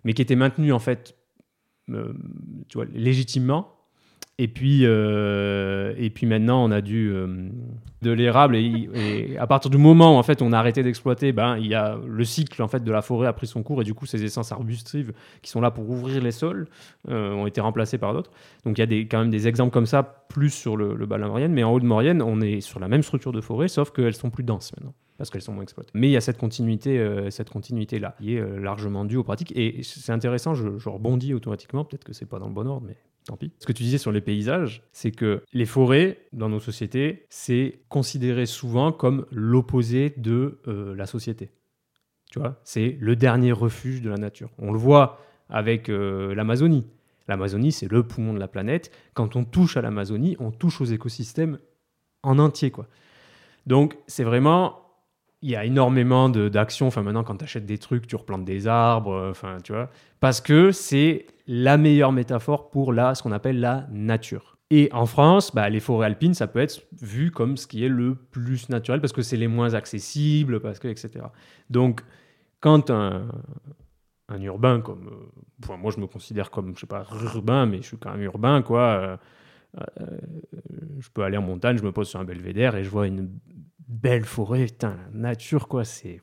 [0.04, 1.16] mais qui étaient maintenues en fait,
[1.88, 1.94] tu
[2.74, 3.73] vois, légitimement
[4.36, 7.48] et puis, euh, et puis maintenant, on a du euh,
[8.02, 11.56] de l'érable et, à partir du moment où en fait on a arrêté d'exploiter, ben
[11.56, 13.84] il y a le cycle en fait de la forêt a pris son cours et
[13.84, 16.66] du coup ces essences arbustives qui sont là pour ouvrir les sols
[17.08, 18.32] euh, ont été remplacées par d'autres.
[18.64, 21.16] Donc il y a quand même des exemples comme ça plus sur le, le bas
[21.16, 23.40] de la Maurienne, mais en haut de Maurienne, on est sur la même structure de
[23.40, 25.92] forêt, sauf qu'elles sont plus denses maintenant parce qu'elles sont moins exploitées.
[25.94, 29.52] Mais il y a cette continuité, cette continuité là, qui est largement due aux pratiques.
[29.54, 32.84] Et c'est intéressant, je, je rebondis automatiquement, peut-être que c'est pas dans le bon ordre,
[32.84, 33.52] mais tant pis.
[33.58, 37.80] Ce que tu disais sur les paysages, c'est que les forêts, dans nos sociétés, c'est
[37.88, 41.50] considéré souvent comme l'opposé de euh, la société.
[42.30, 44.50] Tu vois, c'est le dernier refuge de la nature.
[44.58, 46.86] On le voit avec euh, l'Amazonie.
[47.28, 48.90] L'Amazonie, c'est le poumon de la planète.
[49.14, 51.58] Quand on touche à l'Amazonie, on touche aux écosystèmes
[52.22, 52.88] en entier, quoi.
[53.66, 54.83] Donc, c'est vraiment
[55.44, 56.86] il y a énormément d'actions.
[56.86, 59.12] Enfin, maintenant, quand tu achètes des trucs, tu replantes des arbres.
[59.12, 59.90] Euh, enfin, tu vois.
[60.18, 64.56] Parce que c'est la meilleure métaphore pour la, ce qu'on appelle la nature.
[64.70, 67.90] Et en France, bah, les forêts alpines, ça peut être vu comme ce qui est
[67.90, 71.26] le plus naturel parce que c'est les moins accessibles, parce que, etc.
[71.68, 72.00] Donc,
[72.60, 73.26] quand un,
[74.30, 75.10] un urbain comme.
[75.68, 77.04] Euh, moi, je me considère comme, je sais pas,
[77.34, 78.80] urbain, mais je suis quand même urbain, quoi.
[78.80, 79.16] Euh,
[80.98, 83.28] je peux aller en montagne, je me pose sur un belvédère et je vois une
[83.88, 86.20] belle forêt, putain, nature, quoi, c'est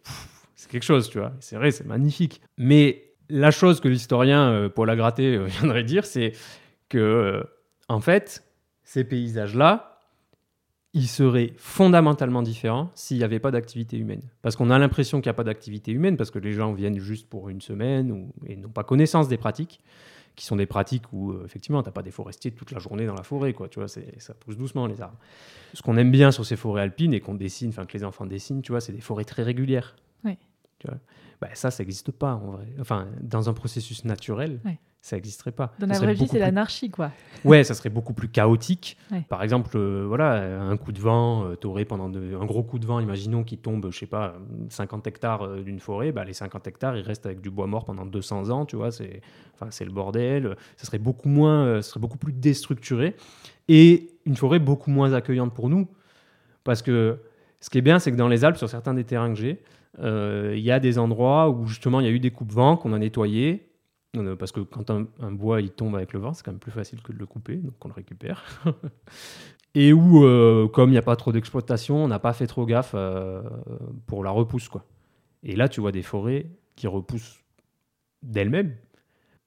[0.69, 1.33] quelque chose, tu vois.
[1.39, 2.41] C'est vrai, c'est magnifique.
[2.57, 6.33] Mais la chose que l'historien euh, Paul Agraté euh, viendrait dire, c'est
[6.89, 7.43] que, euh,
[7.87, 8.43] en fait,
[8.83, 9.99] ces paysages-là,
[10.93, 14.23] ils seraient fondamentalement différents s'il n'y avait pas d'activité humaine.
[14.41, 16.99] Parce qu'on a l'impression qu'il n'y a pas d'activité humaine, parce que les gens viennent
[16.99, 19.79] juste pour une semaine et n'ont pas connaissance des pratiques
[20.35, 23.05] qui sont des pratiques où, euh, effectivement, tu n'as pas des forestiers toute la journée
[23.05, 25.17] dans la forêt, quoi, tu vois, ça pousse doucement, les arbres.
[25.73, 28.25] Ce qu'on aime bien sur ces forêts alpines et qu'on dessine, enfin, que les enfants
[28.25, 29.95] dessinent, tu vois, c'est des forêts très régulières.
[30.23, 30.37] Oui.
[30.79, 30.97] Tu vois?
[31.41, 32.67] Bah, ça, ça n'existe pas, en vrai.
[32.79, 34.59] Enfin, dans un processus naturel,
[35.01, 35.73] ça n'existerait pas.
[35.79, 37.11] Dans la vraie vie, c'est l'anarchie, quoi.
[37.43, 38.97] Ouais, ça serait beaucoup plus chaotique.
[39.29, 42.77] Par exemple, euh, voilà, un coup de vent, euh, tu aurais pendant un gros coup
[42.77, 44.35] de vent, imaginons qu'il tombe, je sais pas,
[44.69, 47.83] 50 hectares euh, d'une forêt, bah, les 50 hectares, ils restent avec du bois mort
[47.83, 49.21] pendant 200 ans, tu vois, c'est
[49.59, 50.55] enfin, le bordel.
[50.77, 53.15] Ça serait beaucoup moins, ça serait beaucoup plus déstructuré
[53.67, 55.87] et une forêt beaucoup moins accueillante pour nous.
[56.63, 57.17] Parce que
[57.59, 59.63] ce qui est bien, c'est que dans les Alpes, sur certains des terrains que j'ai,
[59.99, 62.93] il y a des endroits où justement il y a eu des coupes vent qu'on
[62.93, 63.70] a nettoyés
[64.37, 67.01] parce que quand un, bois il tombe avec le vent, c'est quand même plus facile
[67.01, 68.43] que de le couper, donc on le récupère.
[69.75, 72.65] et où, euh, comme il n'y a pas trop d'exploitation, on n'a pas fait trop
[72.65, 73.41] gaffe euh,
[74.07, 74.67] pour la repousse.
[74.67, 74.85] Quoi.
[75.43, 77.41] Et là, tu vois des forêts qui repoussent
[78.21, 78.75] d'elles-mêmes.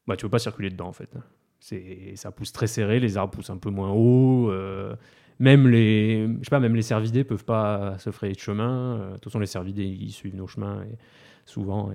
[0.07, 1.14] Bah, tu ne veux pas circuler dedans, en fait.
[1.61, 4.50] C'est, ça pousse très serré, les arbres poussent un peu moins haut.
[4.50, 4.96] Euh,
[5.40, 8.98] même les, je sais pas, même les cervidés peuvent pas se frayer de chemin.
[8.98, 10.85] de toute façon, les cervidés, ils suivent nos chemins
[11.44, 11.92] souvent.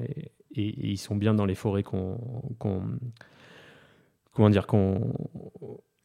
[0.55, 2.17] Et, ils sont bien dans les forêts qu'on
[2.59, 5.13] comment dire qu'on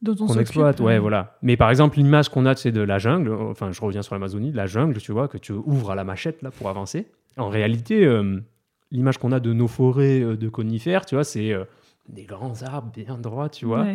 [0.05, 0.79] qu'on exploite.
[0.81, 1.37] Ouais, voilà.
[1.41, 3.33] Mais par exemple l'image qu'on a c'est de la jungle.
[3.33, 4.51] Enfin je reviens sur l'Amazonie.
[4.51, 7.07] La jungle tu vois que tu ouvres à la machette là pour avancer.
[7.37, 8.39] En réalité euh,
[8.91, 11.65] l'image qu'on a de nos forêts euh, de conifères tu vois c'est euh,
[12.07, 13.85] des grands arbres bien droits tu vois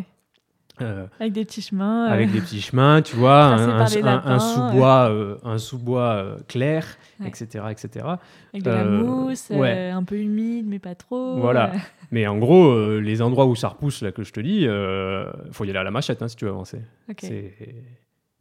[0.80, 2.08] euh, avec des petits chemins.
[2.08, 6.86] Euh, avec des petits chemins, tu vois, un, sous-bois un sous-bois euh, clair,
[7.24, 8.06] etc., etc.
[8.52, 11.38] Avec de la mousse, un peu humide, mais pas trop.
[11.38, 11.72] Voilà.
[12.10, 15.64] mais en gros, les endroits où ça repousse, là, que je te dis, il faut
[15.64, 16.80] y aller à la machette hein, si tu veux avancer.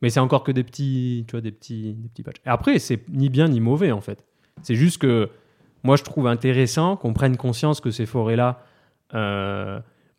[0.02, 2.40] Mais c'est encore que des petits, tu vois, des petits, des petits patchs.
[2.46, 4.24] Et après, c'est ni bien ni mauvais, en fait.
[4.62, 5.30] C'est juste que
[5.84, 8.62] moi, je trouve intéressant qu'on prenne conscience que ces forêts-là,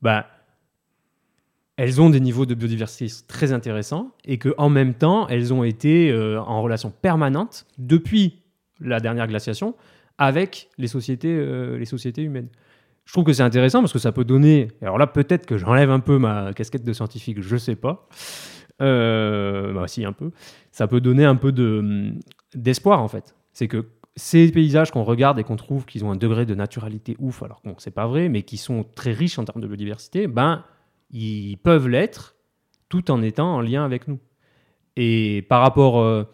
[0.02, 0.26] bah,
[1.80, 6.10] elles ont des niveaux de biodiversité très intéressants et qu'en même temps, elles ont été
[6.10, 8.42] euh, en relation permanente depuis
[8.82, 9.74] la dernière glaciation
[10.18, 12.48] avec les sociétés, euh, les sociétés humaines.
[13.06, 14.68] Je trouve que c'est intéressant parce que ça peut donner.
[14.82, 18.06] Alors là, peut-être que j'enlève un peu ma casquette de scientifique, je sais pas.
[18.82, 20.32] Euh, bah, si, un peu.
[20.72, 22.12] Ça peut donner un peu de,
[22.54, 23.34] d'espoir en fait.
[23.54, 27.16] C'est que ces paysages qu'on regarde et qu'on trouve qu'ils ont un degré de naturalité
[27.20, 30.26] ouf, alors bon, c'est pas vrai, mais qui sont très riches en termes de biodiversité,
[30.26, 30.62] ben
[31.10, 32.36] ils peuvent l'être
[32.88, 34.18] tout en étant en lien avec nous.
[34.96, 36.24] Et par rapport euh,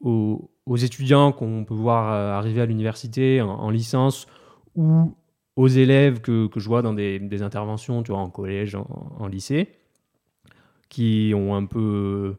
[0.00, 4.26] aux, étudiants qu'on peut voir euh, arriver à l'université en, licence
[4.76, 5.16] ou
[5.56, 9.68] aux élèves que, je vois dans des, interventions, tu vois, en collège, en, lycée,
[10.88, 12.36] qui ont un peu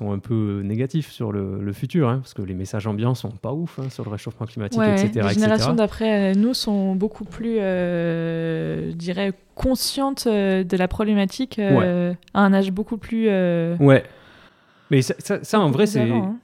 [0.00, 3.30] sont un peu négatifs sur le, le futur, hein, parce que les messages ambiants sont
[3.30, 5.26] pas ouf hein, sur le réchauffement climatique, Ouais, etc.
[5.28, 10.88] les générations d'après euh, nous sont beaucoup plus, euh, je dirais, conscientes euh, de la
[10.88, 13.26] problématique euh, à un âge beaucoup plus.
[13.28, 14.04] euh, Ouais.
[14.90, 16.36] Mais ça, ça- ça, en vrai, c'est hein.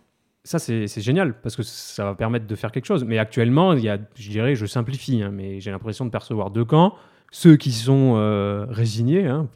[0.44, 3.04] ça c'est génial parce que ça va permettre de faire quelque chose.
[3.04, 6.64] Mais actuellement, il y a, je dirais, je simplifie, mais j'ai l'impression de percevoir deux
[6.64, 6.94] camps.
[7.32, 9.48] Ceux qui sont euh, résignés, hein,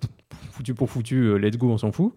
[0.61, 2.13] foutu pour foutu, euh, let's go, on s'en fout.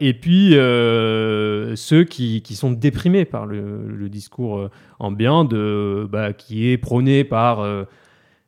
[0.00, 6.70] Et puis euh, ceux qui, sont déprimés par le, discours euh, ambiant de, bah, qui
[6.70, 7.84] est prôné par euh,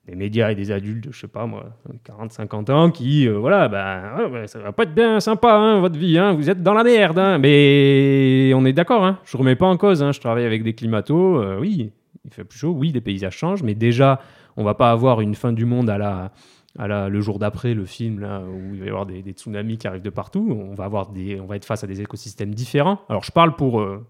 [0.06, 1.66] des médias et des adultes, je sais pas moi,
[2.08, 6.16] 40-50 ans, qui, voilà, bah, ouais, ça va pas être bien sympa, hein, votre vie,
[6.16, 7.18] hein, vous êtes dans la merde.
[7.18, 7.38] hein.
[7.38, 11.58] Mais on est d'accord, hein, je remets pas en cause, je travaille avec des climatos,
[11.60, 11.90] oui,
[12.24, 14.20] il fait plus chaud, oui, les paysages changent, mais déjà,
[14.56, 16.32] on va pas avoir une fin du monde à la,
[16.78, 19.32] à la, le jour d'après, le film, là, où il va y avoir des, des
[19.32, 22.00] tsunamis qui arrivent de partout, on va, avoir des, on va être face à des
[22.00, 23.00] écosystèmes différents.
[23.08, 24.06] Alors, je parle pour euh,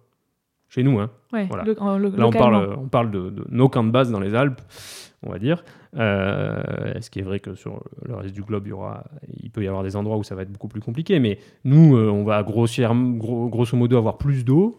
[0.69, 1.65] chez nous, hein, Ouais, Voilà.
[2.19, 4.61] Là, on parle, on parle de, de nos camps de base dans les Alpes,
[5.23, 5.65] on va dire.
[5.97, 9.05] Euh, ce qui est vrai que sur le reste du globe, il, y aura,
[9.43, 11.19] il peut y avoir des endroits où ça va être beaucoup plus compliqué.
[11.19, 12.67] Mais nous, euh, on va gros-
[13.49, 14.77] grosso modo avoir plus d'eau,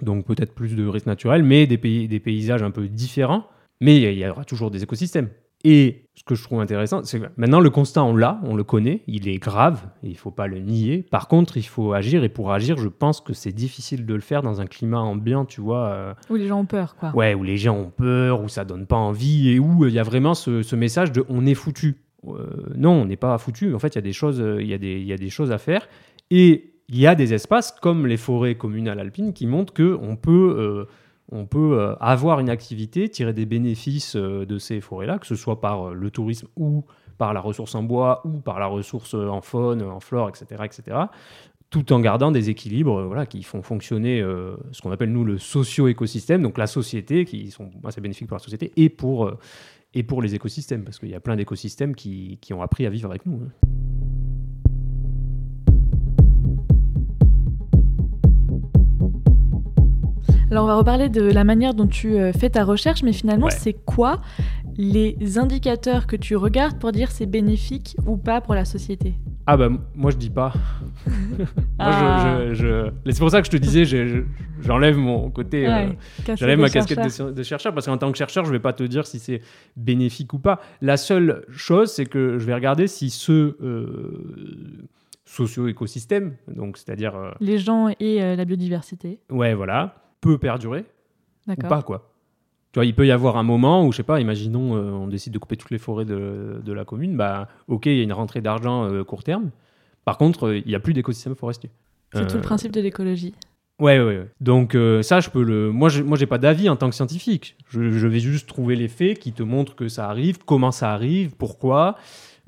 [0.00, 3.46] donc peut-être plus de risques naturels, mais des, pays, des paysages un peu différents.
[3.80, 5.28] Mais il y aura toujours des écosystèmes.
[5.64, 8.64] Et ce que je trouve intéressant, c'est que maintenant le constat, on l'a, on le
[8.64, 11.04] connaît, il est grave, il ne faut pas le nier.
[11.10, 14.20] Par contre, il faut agir, et pour agir, je pense que c'est difficile de le
[14.20, 15.86] faire dans un climat ambiant, tu vois.
[15.88, 17.12] euh, Où les gens ont peur, quoi.
[17.14, 19.94] Ouais, où les gens ont peur, où ça donne pas envie, et où euh, il
[19.94, 21.96] y a vraiment ce, ce message de on est foutu.
[22.28, 22.46] Euh,
[22.76, 23.74] non, on n'est pas foutu.
[23.74, 25.18] En fait, il y a des choses, euh, il y a des, il y a
[25.18, 25.88] des choses à faire,
[26.30, 30.16] et il y a des espaces comme les forêts communales alpines qui montrent que on
[30.16, 30.84] peut, euh,
[31.32, 35.34] on peut euh, avoir une activité, tirer des bénéfices euh, de ces forêts-là, que ce
[35.34, 36.84] soit par euh, le tourisme ou
[37.18, 40.98] par la ressource en bois ou par la ressource en faune, en flore, etc., etc
[41.70, 44.20] tout en gardant des équilibres qui font fonctionner
[44.70, 48.42] ce qu'on appelle nous le socio-écosystème, donc la société, qui sont assez bénéfiques pour la
[48.42, 49.32] société et pour,
[49.92, 52.90] et pour les écosystèmes, parce qu'il y a plein d'écosystèmes qui, qui ont appris à
[52.90, 53.40] vivre avec nous.
[53.44, 53.68] hein.
[60.50, 63.46] Alors on va reparler de la manière dont tu euh, fais ta recherche, mais finalement
[63.46, 63.52] Ouais.
[63.52, 64.20] c'est quoi
[64.76, 69.14] les indicateurs que tu regardes pour dire c'est bénéfique ou pas pour la société?
[69.46, 70.52] Ah bah moi je dis pas.
[71.78, 72.38] Ah.
[72.48, 73.84] je, je- je- C'est pour ça que je te disais,
[74.62, 75.66] j'enlève mon côté...
[75.66, 77.26] euh, Ouais, J'enlève ma casquette chercheurs.
[77.28, 79.40] de, de chercheur parce qu'en tant que chercheur, je vais pas te dire si c'est
[79.76, 80.60] bénéfique ou pas.
[80.80, 84.74] La seule chose, c'est que je vais regarder si ce euh,
[85.24, 90.84] socio-écosystème, donc c'est-à-dire, euh, Les gens et la biodiversité, ouais, voilà, peut perdurer
[91.48, 92.10] ou pas, quoi.
[92.72, 95.06] Tu vois, il peut y avoir un moment où, je sais pas, imaginons, euh, on
[95.06, 98.02] décide de couper toutes les forêts de, de la commune, bah, ok, il y a
[98.02, 99.50] une rentrée d'argent euh, court terme.
[100.04, 101.70] Par contre, euh, il n'y a plus d'écosystème forestier.
[102.14, 103.32] C'est tout Euh, le principe de l'écologie.
[103.80, 104.28] Ouais, ouais, ouais.
[104.40, 105.70] Donc euh, ça, je peux le.
[105.70, 107.56] Moi, je, moi, j'ai pas d'avis en tant que scientifique.
[107.68, 110.92] Je, je vais juste trouver les faits qui te montrent que ça arrive, comment ça
[110.92, 111.96] arrive, pourquoi.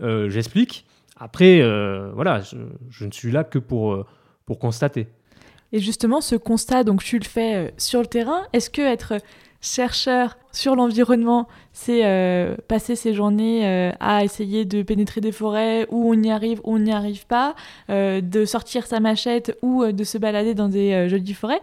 [0.01, 0.87] Euh, J'explique.
[1.19, 2.57] Après, euh, voilà, je,
[2.91, 4.07] je ne suis là que pour euh,
[4.45, 5.09] pour constater.
[5.73, 8.43] Et justement, ce constat, donc tu le fais euh, sur le terrain.
[8.53, 9.15] Est-ce que être
[9.61, 15.87] chercheur sur l'environnement, c'est euh, passer ses journées euh, à essayer de pénétrer des forêts
[15.91, 17.55] où on y arrive, où on n'y arrive pas,
[17.89, 21.61] de sortir sa machette ou de se balader dans des jolies forêts?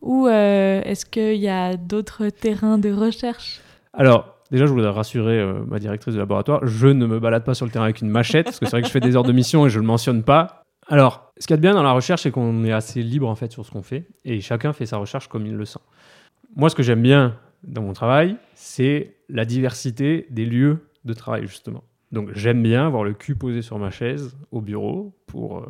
[0.00, 3.60] Ou est-ce qu'il y a d'autres terrains de recherche?
[3.92, 4.30] Alors.
[4.50, 6.64] Déjà, je voudrais rassurer ma directrice de laboratoire.
[6.64, 8.82] Je ne me balade pas sur le terrain avec une machette, parce que c'est vrai
[8.82, 10.63] que je fais des heures de mission et je ne le mentionne pas.
[10.86, 13.28] Alors, ce qu'il y a de bien dans la recherche, c'est qu'on est assez libre
[13.28, 15.80] en fait sur ce qu'on fait, et chacun fait sa recherche comme il le sent.
[16.56, 21.46] Moi, ce que j'aime bien dans mon travail, c'est la diversité des lieux de travail,
[21.46, 21.84] justement.
[22.12, 25.66] Donc, j'aime bien avoir le cul posé sur ma chaise au bureau pour euh,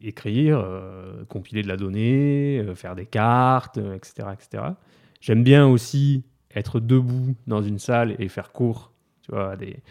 [0.00, 4.62] écrire, euh, compiler de la donnée, euh, faire des cartes, etc., etc.
[5.20, 9.82] J'aime bien aussi être debout dans une salle et faire cours, tu vois, des...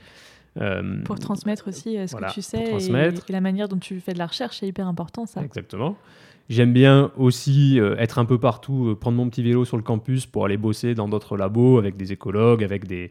[0.57, 3.99] euh, Pour transmettre aussi euh, ce Voilà, que tu sais et, la manière dont tu
[3.99, 5.43] fais de la recherche, c'est hyper important ça.
[5.43, 5.97] Exactement.
[6.47, 9.83] J'aime bien aussi euh, être un peu partout, euh, prendre mon petit vélo sur le
[9.83, 13.09] campus pour aller bosser dans d'autres labos avec des écologues, avec des,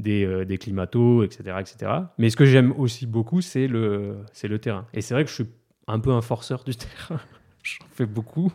[0.00, 1.92] des, euh, des climatos, etc., etc.
[2.18, 4.86] Mais ce que j'aime aussi beaucoup, c'est le, c'est le terrain.
[4.94, 5.46] Et c'est vrai que je suis
[5.86, 7.20] un peu un forceur du terrain.
[7.62, 8.52] J'en fais beaucoup.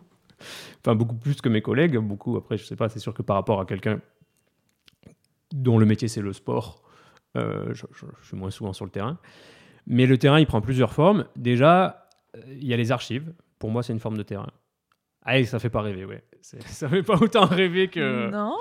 [0.81, 1.97] Enfin, beaucoup plus que mes collègues.
[1.97, 4.01] Beaucoup, après, je sais pas, c'est sûr que par rapport à quelqu'un
[5.53, 6.83] dont le métier c'est le sport,
[7.35, 9.17] je, je- je suis moins souvent sur le terrain.
[9.87, 11.25] Mais le terrain, il prend plusieurs formes.
[11.37, 13.33] Déjà, euh, il y a les archives.
[13.57, 14.49] Pour moi, c'est une forme de terrain.
[15.23, 16.23] Ah, ça fait pas rêver, ouais.
[16.41, 18.29] Ça fait pas autant rêver que.
[18.29, 18.55] Non,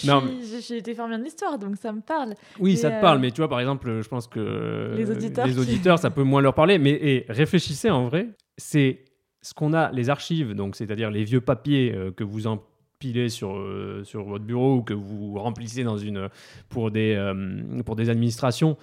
[0.00, 2.34] j'ai été formée en histoire, donc ça me parle.
[2.58, 5.46] Oui, ça te euh, parle, mais tu vois, par exemple, je pense que Les auditeurs
[5.46, 6.78] les auditeurs, ça peut moins leur parler.
[6.78, 9.04] Mais et, réfléchissez en vrai, c'est
[9.42, 12.48] ce qu'on a, les archives, donc c'est-à-dire les vieux papiers euh, que vous
[12.98, 16.28] empilez sur, euh, sur votre bureau ou que vous remplissez dans une,
[16.68, 18.76] pour, des, euh, pour des administrations.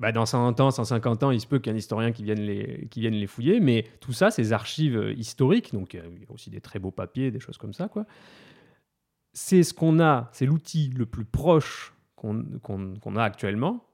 [0.00, 3.00] Bah, dans 100 ans, 150 ans, il se peut qu'un historien qui vienne, les, qui
[3.00, 6.50] vienne les fouiller, mais tout ça, ces archives historiques, donc euh, il y a aussi
[6.50, 7.88] des très beaux papiers, des choses comme ça.
[9.32, 13.84] C'est ce qu'on a, c'est l'outil le plus proche qu'on qu'on- qu'on a actuellement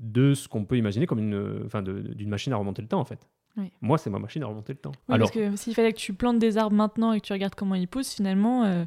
[0.00, 3.04] de ce qu'on peut imaginer comme une, enfin, d'une machine à remonter le temps, en
[3.04, 3.28] fait.
[3.60, 3.70] Oui.
[3.80, 4.92] Moi, c'est ma machine à remonter le temps.
[5.08, 7.32] Oui, Alors, parce que s'il fallait que tu plantes des arbres maintenant et que tu
[7.32, 8.84] regardes comment ils poussent, finalement, euh,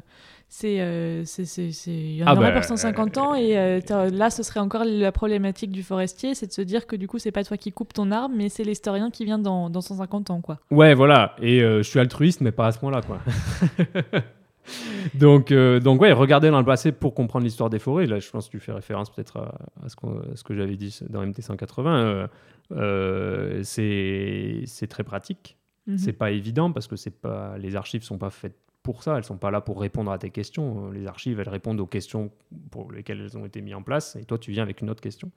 [0.48, 3.34] c'est, euh, c'est, c'est, c'est- il y en Ah aurait bah, pour 150 ans.
[3.34, 6.96] Et euh, là, ce serait encore la problématique du forestier, c'est de se dire que
[6.96, 9.70] du coup, c'est pas toi qui coupes ton arbre, mais c'est l'historien qui vient dans,
[9.70, 10.58] dans 150 ans, quoi.
[10.70, 11.34] Ouais, voilà.
[11.40, 13.20] Et euh, je suis altruiste, mais pas à ce point-là, quoi.
[15.14, 18.06] donc, euh, donc, ouais, regarder dans le passé pour comprendre l'histoire des forêts.
[18.06, 20.54] Là, je pense que tu fais référence peut-être à, à ce, qu'on- à ce que
[20.54, 21.96] j'avais dit dans MT 180.
[22.04, 22.26] euh,
[22.72, 25.56] euh, c'est très pratique.
[25.86, 25.98] Mhm.
[25.98, 29.16] C'est pas évident parce que c'est pas les archives sont pas faites pour ça.
[29.16, 30.90] Elles sont pas là pour répondre à tes questions.
[30.90, 32.30] Les archives, elles répondent aux questions
[32.70, 34.16] pour lesquelles elles ont été mises en place.
[34.16, 35.30] Et toi, tu viens avec une autre question.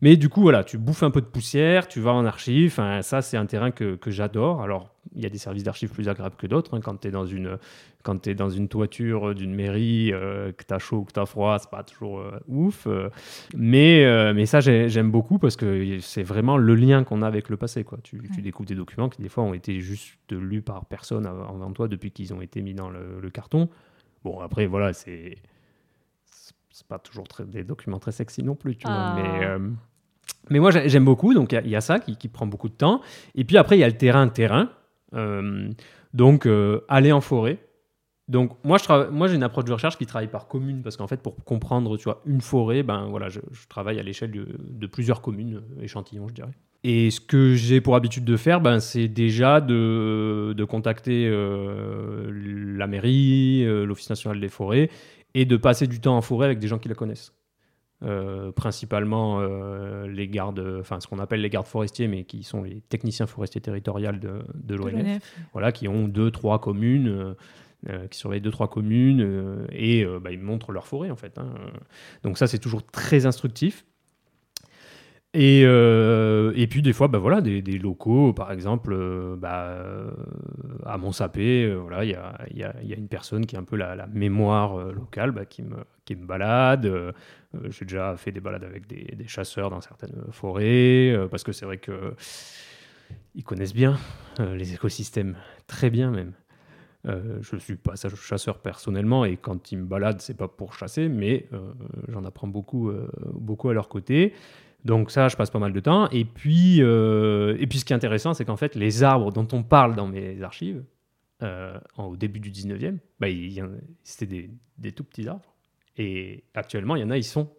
[0.00, 2.70] Mais du coup, voilà, tu bouffes un peu de poussière, tu vas en archive.
[2.72, 4.62] Enfin, ça, c'est un terrain que, que j'adore.
[4.62, 6.74] Alors, il y a des services d'archives plus agréables que d'autres.
[6.76, 6.80] hein.
[6.80, 7.58] Quand tu es dans une
[8.04, 11.12] quand tu es dans une toiture d'une mairie, euh, que tu as chaud ou que
[11.12, 12.86] tu as froid, c'est pas toujours euh, ouf.
[12.86, 13.08] euh.
[13.56, 17.26] mais, euh, mais ça, j'ai- j'aime beaucoup parce que c'est vraiment le lien qu'on a
[17.26, 17.82] avec le passé.
[17.82, 17.98] Quoi.
[18.04, 18.42] Tu, tu Ouais.
[18.42, 22.12] découvres des documents qui, des fois, ont été juste lus par personne avant toi depuis
[22.12, 23.68] qu'ils ont été mis dans le, le carton.
[24.22, 25.36] Bon, après, voilà, c'est.
[26.70, 29.14] C'est pas toujours très- des documents très sexy non plus, tu Ah.
[29.16, 29.22] vois.
[29.22, 29.58] Mais, euh,
[30.50, 31.32] mais moi, j'ai- j'aime beaucoup.
[31.32, 33.00] Donc, il y a- il y, a ça qui, qui prend beaucoup de temps.
[33.36, 34.70] Et puis après, il y a le terrain-terrain.
[35.14, 35.70] Euh,
[36.14, 37.58] donc, euh, aller en forêt.
[38.28, 41.06] Donc, moi, je moi, j'ai une approche de recherche qui travaille par commune parce qu'en
[41.06, 44.46] fait, pour comprendre, tu vois, une forêt, ben voilà, je, je travaille à l'échelle de,
[44.58, 46.52] de plusieurs communes, euh, échantillons, je dirais.
[46.84, 52.30] Et ce que j'ai pour habitude de faire, ben, c'est déjà de, de contacter euh,
[52.76, 54.90] la mairie, euh, l'Office national des forêts,
[55.34, 57.32] et de passer du temps en forêt avec des gens qui la connaissent.
[58.02, 62.62] Euh, principalement euh, les gardes, enfin ce qu'on appelle les gardes forestiers, mais qui sont
[62.62, 65.22] les techniciens forestiers territoriaux de, de l'ONF.
[65.52, 67.34] voilà, qui ont deux, trois communes,
[67.90, 71.16] euh, qui surveillent deux, trois communes, euh, et euh, bah, ils montrent leur forêt, en
[71.16, 71.38] fait.
[71.38, 71.52] hein.
[72.22, 73.84] Donc ça, c'est toujours très instructif.
[75.34, 78.96] Et, et puis des fois, bah, voilà, des, locaux, par exemple,
[79.36, 79.76] bah,
[80.86, 84.06] à Montsapé, voilà, il y a, y, a, une personne qui a un peu la,
[84.06, 86.88] mémoire locale qui, me, qui me balade.
[87.68, 91.78] J'ai déjà fait des balades avec des, chasseurs dans certaines forêts, parce que c'est vrai
[91.78, 92.14] que
[93.34, 93.98] ils connaissent bien
[94.38, 96.32] les écosystèmes, très bien même.
[97.06, 100.72] Euh, je ne suis pas chasseur personnellement et quand ils me baladent, c'est pas pour
[100.72, 101.72] chasser, mais euh,
[102.08, 104.32] j'en apprends beaucoup, euh, beaucoup à leur côté.
[104.84, 106.08] Donc ça, je passe pas mal de temps.
[106.10, 109.62] Et puis, et puis ce qui est intéressant, c'est qu'en fait, les arbres dont on
[109.62, 110.84] parle dans mes archives,
[111.96, 113.26] au début du 19e, bah,
[114.02, 115.54] c'était des, des tout petits arbres.
[115.96, 117.50] Et actuellement, il y en a, ils sont...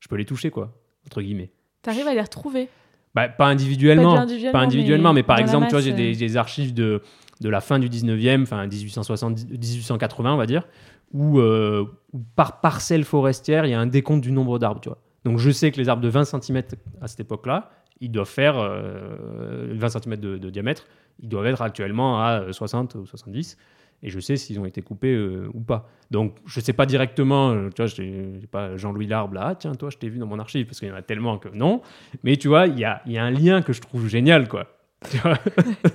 [0.00, 1.50] Je peux les toucher, quoi, entre guillemets.
[1.82, 2.68] T'arrives à les retrouver?
[3.14, 5.92] Bah, pas individuellement, Pas individuellement, pas individuellement, mais, mais par exemple, tu vois, masse, j'ai
[5.92, 6.18] des, euh.
[6.18, 7.02] des archives de,
[7.40, 10.66] de la fin du 19e, enfin 1870, 1880, on va dire,
[11.12, 14.88] où, euh, où par parcelle forestière, il y a un décompte du nombre d'arbres, tu
[14.88, 14.98] vois.
[15.24, 16.62] Donc je sais que les arbres de 20 cm
[17.00, 17.70] à cette époque-là,
[18.00, 20.86] ils doivent faire euh, 20 cm de, de diamètre,
[21.20, 23.56] ils doivent être actuellement à 60 ou 70
[24.02, 25.88] et je sais s'ils ont été coupés euh, ou pas.
[26.10, 29.54] Donc je sais pas directement, euh, tu vois, j'ai j'ai pas Jean-Louis Larbre là, ah
[29.54, 31.48] tiens, toi je t'ai vu dans mon archive, parce qu'il y en a tellement que
[31.48, 31.80] non,
[32.24, 34.66] mais tu vois, il y a, y a un lien que je trouve génial, quoi.
[35.10, 35.36] Tu vois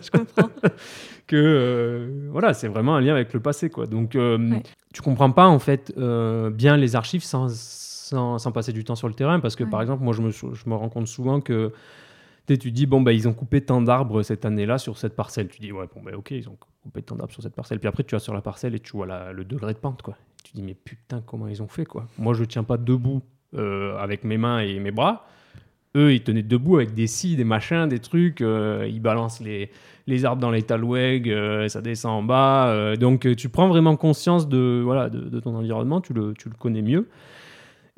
[0.02, 0.50] Je comprends.
[1.28, 3.86] que euh, voilà, c'est vraiment un lien avec le passé, quoi.
[3.88, 4.63] Donc euh, Ouais.
[4.93, 9.08] tu comprends pas en fait bien les archives sans, sans, sans passer du temps sur
[9.08, 9.70] le terrain, parce que Ouais.
[9.70, 11.72] par exemple, moi je me, je me rends compte souvent que
[12.56, 15.48] tu dis bon bah ils ont coupé tant d'arbres cette année-là sur cette parcelle.
[15.50, 17.80] Tu dis ouais bon bah ok ils ont coupé tant d'arbres sur cette parcelle.
[17.80, 20.02] Puis après tu vas sur la parcelle et tu vois la- le degré de pente
[20.02, 20.16] quoi.
[20.44, 22.08] Tu dis mais putain comment ils ont fait quoi.
[22.18, 23.22] Moi je tiens pas debout
[23.56, 25.26] euh, avec mes mains et mes bras.
[25.96, 28.42] Eux, ils tenaient debout avec des scies, des machins, des trucs.
[28.42, 29.72] euh, ils balancent les,
[30.06, 32.68] les arbres dans les talwegs, euh, ça descend en bas.
[32.68, 36.50] euh, donc, tu prends vraiment conscience de, voilà, de, de ton environnement, tu le, tu
[36.50, 37.08] le connais mieux.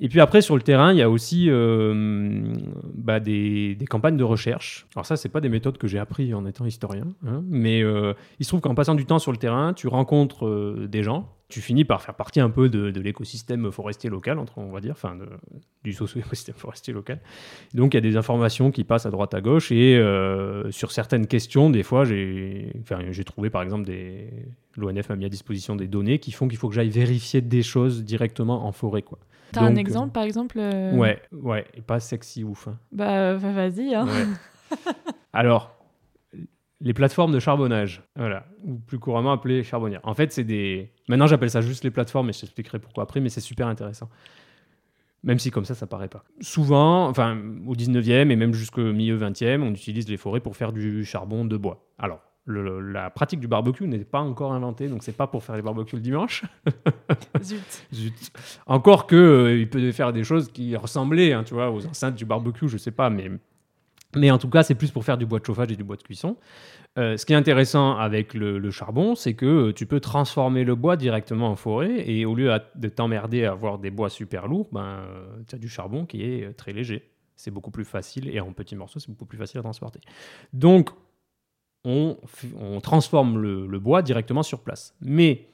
[0.02, 2.54] Et puis après, sur le terrain, il y a aussi euh,
[2.96, 4.88] bah, des, des campagnes de recherche.
[4.96, 8.14] Alors ça, c'est pas des méthodes que j'ai appris en étant historien, hein, mais euh,
[8.40, 11.28] il se trouve qu'en passant du temps sur le terrain, tu rencontres euh, des gens
[11.50, 14.92] tu finis par faire partie un peu de, l'écosystème forestier local, entre, on va dire,
[14.92, 15.18] enfin
[15.84, 17.20] du socio-écosystème forestier local.
[17.74, 20.92] Donc il y a des informations qui passent à droite à gauche et euh, sur
[20.92, 24.30] certaines questions, des fois, j'ai enfin, trouvé par exemple des.
[24.78, 27.64] L'ONF m'a mis à disposition des données qui font qu'il faut que j'aille vérifier des
[27.64, 29.02] choses directement en forêt.
[29.02, 29.20] Quoi.
[29.52, 32.68] T'as un exemple par exemple euh, Ouais, ouais, et pas sexy ouf.
[32.68, 32.78] Hein.
[32.92, 33.94] Bah vas-y.
[33.96, 34.08] Hein.
[35.34, 35.79] Alors,
[36.82, 40.02] les plateformes de charbonnage, voilà, ou plus couramment appelées charbonnières.
[40.04, 40.92] En fait, c'est des.
[41.08, 44.10] Maintenant, j'appelle ça juste les plateformes, et je t'expliquerai pourquoi après, mais c'est super intéressant.
[45.24, 46.24] Même si comme ça, ça paraît pas.
[46.40, 50.72] Souvent, enfin, au 19e et même jusqu'au milieu 20e, on utilise les forêts pour faire
[50.72, 51.86] du charbon de bois.
[51.98, 55.62] Alors, la pratique du barbecue n'est pas encore inventée, donc c'est pas pour faire les
[55.62, 56.46] barbecues le dimanche.
[57.44, 57.86] Zut.
[57.94, 58.32] Zut.
[58.66, 62.16] Encore que euh, il peut faire des choses qui ressemblaient, hein, tu vois, aux enceintes
[62.16, 63.30] du barbecue, je sais pas, mais
[64.16, 65.96] mais en tout cas, c'est plus pour faire du bois de chauffage et du bois
[65.96, 66.38] de cuisson.
[66.98, 70.76] Euh, ce qui est intéressant avec le, charbon, c'est que euh, tu peux transformer le
[70.76, 74.68] bois directement en forêt et au lieu de t'emmerder à avoir des bois super lourds,
[74.72, 77.12] ben, euh, tu as du charbon qui est très léger.
[77.36, 80.00] C'est beaucoup plus facile et en petits morceaux, c'est beaucoup plus facile à transporter.
[80.52, 80.90] Donc,
[81.86, 82.18] on,
[82.82, 84.96] transforme le, bois directement sur place.
[85.02, 85.48] Mais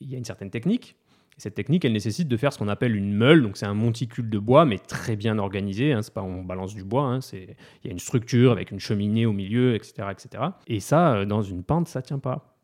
[0.00, 0.96] il y a une certaine technique
[1.36, 3.42] cette technique, elle nécessite de faire ce qu'on appelle une meule.
[3.42, 5.92] Donc, c'est un monticule de bois, mais très bien organisé.
[5.92, 6.02] Hein.
[6.02, 7.04] C'est pas on balance du bois.
[7.04, 7.20] Hein.
[7.20, 10.44] C'est il y a une structure avec une cheminée au milieu, etc., etc.
[10.66, 12.54] Et ça, euh, dans une pente, ça tient pas.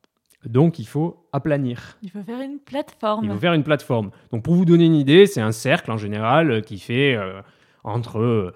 [0.45, 1.99] Donc, il faut aplanir.
[2.03, 3.25] Il faut faire une plateforme.
[3.25, 4.11] Il faut faire une plateforme.
[4.33, 7.43] Donc, pour vous donner une idée, c'est un cercle en général euh, qui fait euh,
[7.85, 8.55] entre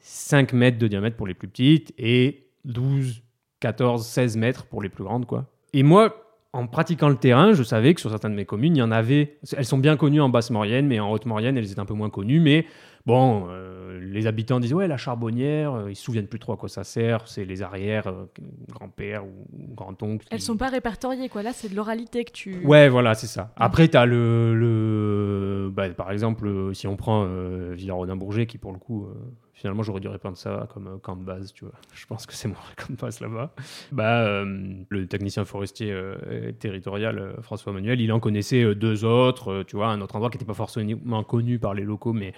[0.00, 3.22] 5 mètres de diamètre pour les plus petites et 12,
[3.60, 5.46] 14, 16 mètres pour les plus grandes, quoi.
[5.72, 6.23] Et moi,
[6.54, 8.92] en pratiquant le terrain, je savais que sur certaines de mes communes, il y en
[8.92, 9.38] avait.
[9.56, 11.94] Elles sont bien connues en basse Maurienne, mais en haute Maurienne, elles étaient un peu
[11.94, 12.38] moins connues.
[12.38, 12.64] Mais
[13.06, 16.56] bon, euh, les habitants disent ouais, la charbonnière, euh, ils se souviennent plus trop à
[16.56, 17.26] quoi ça sert.
[17.26, 18.26] C'est les arrières, euh,
[18.70, 20.28] grand-père ou grand-oncle.
[20.30, 21.42] Elles sont pas répertoriées, quoi.
[21.42, 22.64] Là, c'est de l'oralité que tu.
[22.64, 23.52] Ouais, voilà, c'est ça.
[23.56, 24.54] Après, tu as le.
[24.54, 25.70] le...
[25.74, 27.26] Bah, par exemple, si on prend
[27.72, 29.08] Villarodin-Bourget, qui pour le coup
[29.54, 31.74] finalement, j'aurais dû répondre ça comme euh, camp de base, tu vois.
[31.94, 33.54] Je pense que c'est mon camp de base là-bas.
[33.92, 39.76] Bah, euh, le technicien forestier euh, territorial, François Manuel, il en connaissait deux autres, tu
[39.76, 42.34] vois, un autre endroit qui n'était pas forcément connu par les locaux, mais,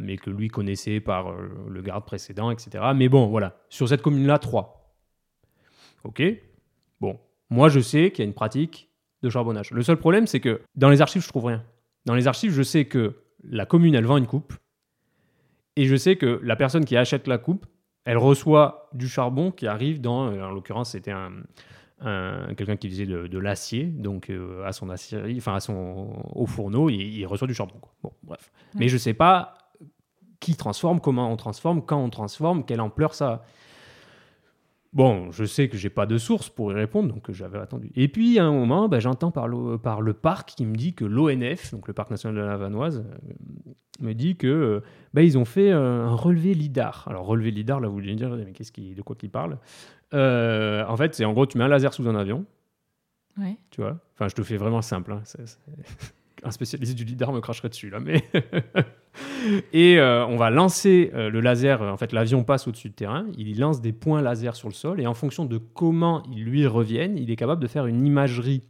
[0.00, 2.84] mais que lui connaissait par le garde précédent, etc.
[2.96, 3.56] Mais bon, voilà.
[3.68, 4.96] Sur cette commune-là, trois.
[6.04, 6.22] OK
[7.00, 7.20] Bon.
[7.50, 8.88] Moi, je sais qu'il y a une pratique
[9.22, 9.70] de charbonnage.
[9.70, 11.62] Le seul problème, c'est que dans les archives, je trouve rien.
[12.06, 13.14] Dans les archives, je sais que
[13.44, 14.54] la commune, elle vend une coupe
[15.76, 17.66] et je sais que la personne qui achète la coupe,
[18.04, 21.32] elle reçoit du charbon qui arrive dans, euh, en l'occurrence, c'était un,
[22.56, 26.90] quelqu'un qui faisait de, l'acier, donc euh, à son aciérie, enfin à son au fourneau,
[26.90, 27.80] il, il reçoit du charbon.
[28.02, 28.50] Bon, bref.
[28.74, 29.54] Mais je sais pas
[30.42, 33.44] qui transforme, comment on transforme, quand on transforme, quelle ampleur ça.
[34.92, 37.90] Bon, je sais que j'ai pas de source pour y répondre, donc euh, j'avais attendu.
[37.94, 40.92] Et puis à un moment, bah, j'entends par le, par le parc qui me dit
[40.94, 44.80] que l'ONF, donc le parc national de la Vanoise, euh, me dit que euh,
[45.14, 47.06] bah, ils ont fait un relevé lidar.
[47.08, 49.56] Alors relevé lidar, là vous voulez dire, mais qu'est-ce qui, de quoi qu'il parle
[50.12, 52.44] En fait, c'est en gros, tu mets un laser sous un avion.
[53.38, 53.56] Ouais.
[53.70, 53.98] Tu vois?
[54.14, 55.12] Enfin, je te fais vraiment simple.
[55.12, 55.22] Hein,
[56.42, 58.22] un spécialiste du lidar me cracherait dessus là, mais
[59.72, 61.82] et euh, on va lancer euh, le laser.
[61.82, 63.26] En fait, l'avion passe au-dessus du terrain.
[63.36, 66.66] Il lance des points laser sur le sol et en fonction de comment ils lui
[66.66, 68.62] reviennent, il est capable de faire une imagerie.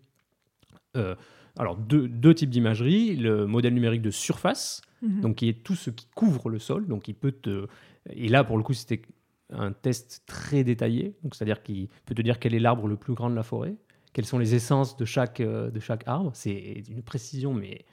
[0.96, 1.14] Euh,
[1.58, 5.20] alors deux, deux types d'imagerie le modèle numérique de surface, mhm.
[5.20, 6.86] donc qui est tout ce qui couvre le sol.
[6.86, 7.66] Donc il peut te
[8.10, 9.02] et là pour le coup c'était
[9.50, 11.14] un test très détaillé.
[11.22, 13.76] Donc c'est-à-dire qu'il peut te dire quel est l'arbre le plus grand de la forêt
[14.12, 16.30] quelles sont les essences de chaque, euh, de chaque arbre.
[16.34, 17.84] C'est une précision, mais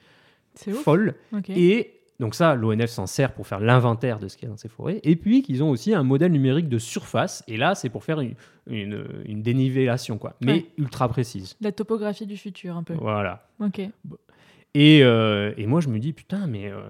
[0.56, 1.16] folle.
[1.47, 4.57] Et donc ça, l'ONF s'en sert pour faire l'inventaire de ce qu'il y a dans
[4.57, 4.99] ces forêts.
[5.03, 7.43] Et puis qu'ils ont aussi un modèle numérique de surface.
[7.47, 8.36] Et là, c'est pour faire une,
[8.67, 10.36] une, dénivellation, quoi.
[10.41, 11.55] Mais ultra précise.
[11.61, 12.93] La topographie du futur, un peu.
[12.95, 13.47] Voilà.
[13.61, 13.80] Ok.
[14.74, 16.82] Et, euh, et moi, je me dis, putain, mais euh,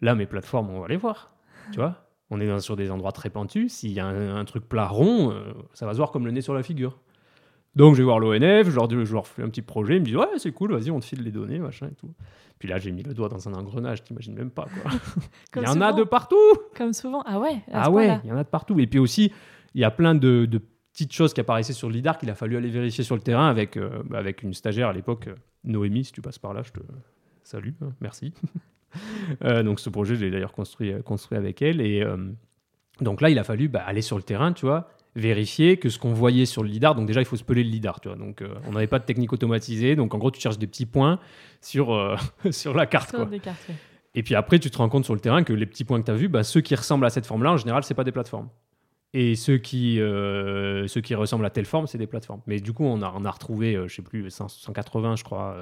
[0.00, 1.30] là, mes plateformes, on va les voir.
[1.72, 2.06] Tu vois?
[2.30, 3.72] On est sur des endroits très pentus.
[3.72, 5.34] S'il y a un, truc plat rond,
[5.74, 6.98] ça va se voir comme le nez sur la figure.
[7.76, 10.04] Donc je vais voir l'ONF, je leur, je leur fais un petit projet, ils me
[10.04, 12.12] disent ouais c'est cool, vas-y on te file les données, machin et tout.
[12.58, 14.90] Puis là j'ai mis le doigt dans un engrenage, t'imagines même pas quoi.
[15.56, 16.36] il y en a de partout
[16.76, 18.78] Comme souvent, ah ouais Ah ouais, il y en a de partout.
[18.80, 19.32] Et puis aussi,
[19.74, 20.48] il y a plein de,
[20.92, 23.48] petites choses qui apparaissaient sur le LIDAR qu'il a fallu aller vérifier sur le terrain
[23.48, 26.72] avec, euh, avec une stagiaire à l'époque, euh, Noémie, si tu passes par là, je
[26.72, 26.80] te
[27.44, 28.32] salue, hein, merci.
[29.44, 31.82] Euh, donc ce projet, je l'ai d'ailleurs construit, construit avec elle.
[31.82, 32.02] Et
[33.02, 34.88] donc là, il a fallu bah, aller sur le terrain, tu vois,
[35.18, 37.70] vérifier que ce qu'on voyait sur le lidar, donc déjà il faut se peler le
[37.70, 38.16] lidar, tu vois.
[38.16, 40.86] Donc euh, on n'avait pas de technique automatisée, donc en gros tu cherches des petits
[40.86, 41.18] points
[41.60, 42.16] sur, euh,
[42.50, 43.10] sur la carte.
[43.10, 43.28] quoi.
[44.14, 46.06] Et puis après tu te rends compte sur le terrain que les petits points que
[46.06, 48.12] tu as vus, bah, ceux qui ressemblent à cette forme-là, en général, c'est pas des
[48.12, 48.48] plateformes.
[49.14, 52.42] Et ceux qui, euh, ceux qui ressemblent à telle forme, c'est des plateformes.
[52.46, 55.56] Mais du coup, on a, on a retrouvé, je sais plus, 180, je crois,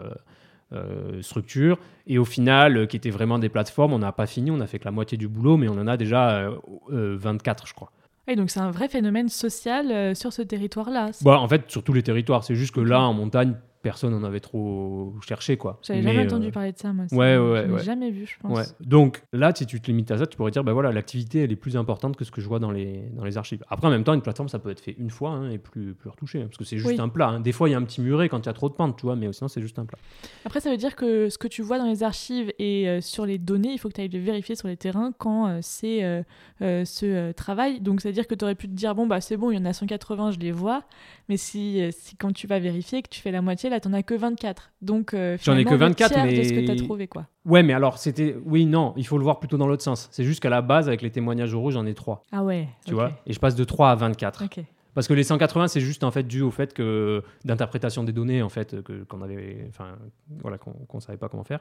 [1.21, 1.79] structures.
[2.09, 4.81] Et au final, qui étaient vraiment des plateformes, on n'a pas fini, on a fait
[4.81, 6.57] que la moitié du boulot, mais on en a déjà euh,
[6.93, 7.93] euh, 24, je crois.
[8.29, 11.11] Et donc c'est un vrai phénomène social euh, sur ce territoire-là.
[11.23, 12.45] Bah, en fait, sur tous les territoires.
[12.45, 13.55] C'est juste que là, en montagne,
[13.87, 15.79] personne n'en avait trop cherché, quoi.
[15.87, 17.05] J'avais Mais, jamais euh, entendu parler de ça, moi.
[17.09, 18.59] c'est- ouais, ouais, jamais vu, je pense.
[18.59, 18.65] Ouais.
[18.81, 21.53] Donc là, si tu te limites à ça, tu pourrais dire, ben voilà, l'activité, elle
[21.53, 23.63] est plus importante que ce que je vois dans les, dans les archives.
[23.69, 25.95] Après, en même temps, une plateforme, ça peut être fait une fois hein, et plus,
[25.95, 27.01] plus retouché, hein, parce que c'est juste Oui.
[27.01, 27.29] un plat.
[27.29, 27.41] hein.
[27.41, 28.97] Des fois, il y a un petit muret quand il y a trop de pente,
[28.97, 29.99] tu vois, mais sinon, c'est juste un plat.
[30.45, 33.25] Après, ça veut dire que ce que tu vois dans les archives et euh, sur
[33.25, 36.25] les données, il faut que tu ailles le vérifier sur les terrains quand euh, c'est
[36.61, 37.81] ce travail.
[37.81, 39.57] Donc, ça veut dire que tu aurais pu te dire, bon, bah c'est bon, il
[39.57, 40.83] y en a 180, je les vois.
[41.29, 44.03] Mais si, si quand tu vas vérifier, que tu fais la moitié, là, tu as
[44.03, 44.73] que 24.
[44.83, 47.07] Donc, euh, J'en ai que le 24, tiers de ce que mais- tu as trouvé,
[47.09, 47.27] quoi.
[47.45, 48.37] Ouais, mais alors, c'était.
[48.45, 50.09] Oui, non, il faut le voir plutôt dans l'autre sens.
[50.13, 52.69] C'est juste qu'à la base, avec les témoignages oraux, j'en ai 3, Ah ouais.
[52.87, 54.45] tu vois, et je passe de 3 à 24.
[54.45, 54.61] Ok.
[54.95, 58.41] Parce que les 180, c'est juste en fait dû au fait que d'interprétation des données
[58.41, 59.99] en fait que qu'on avait, enfin
[60.41, 61.61] voilà qu'on savait pas comment faire.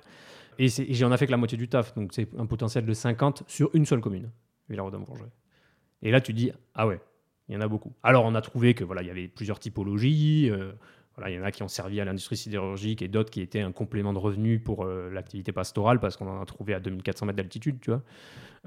[0.57, 2.93] Et, et j'en ai fait que la moitié du taf, donc c'est un potentiel de
[2.93, 4.29] 50 sur une seule commune,
[4.69, 5.25] Villerodon-Bourget.
[6.01, 7.01] Et là tu dis ah ouais,
[7.49, 7.91] il y en a beaucoup.
[8.03, 10.49] Alors on a trouvé que voilà il y avait plusieurs typologies.
[10.49, 10.71] euh,
[11.27, 13.71] il y en a qui ont servi à l'industrie sidérurgique et d'autres qui étaient un
[13.71, 17.37] complément de revenu pour euh, l'activité pastorale parce qu'on en a trouvé à 2400 mètres
[17.37, 18.01] d'altitude, tu vois.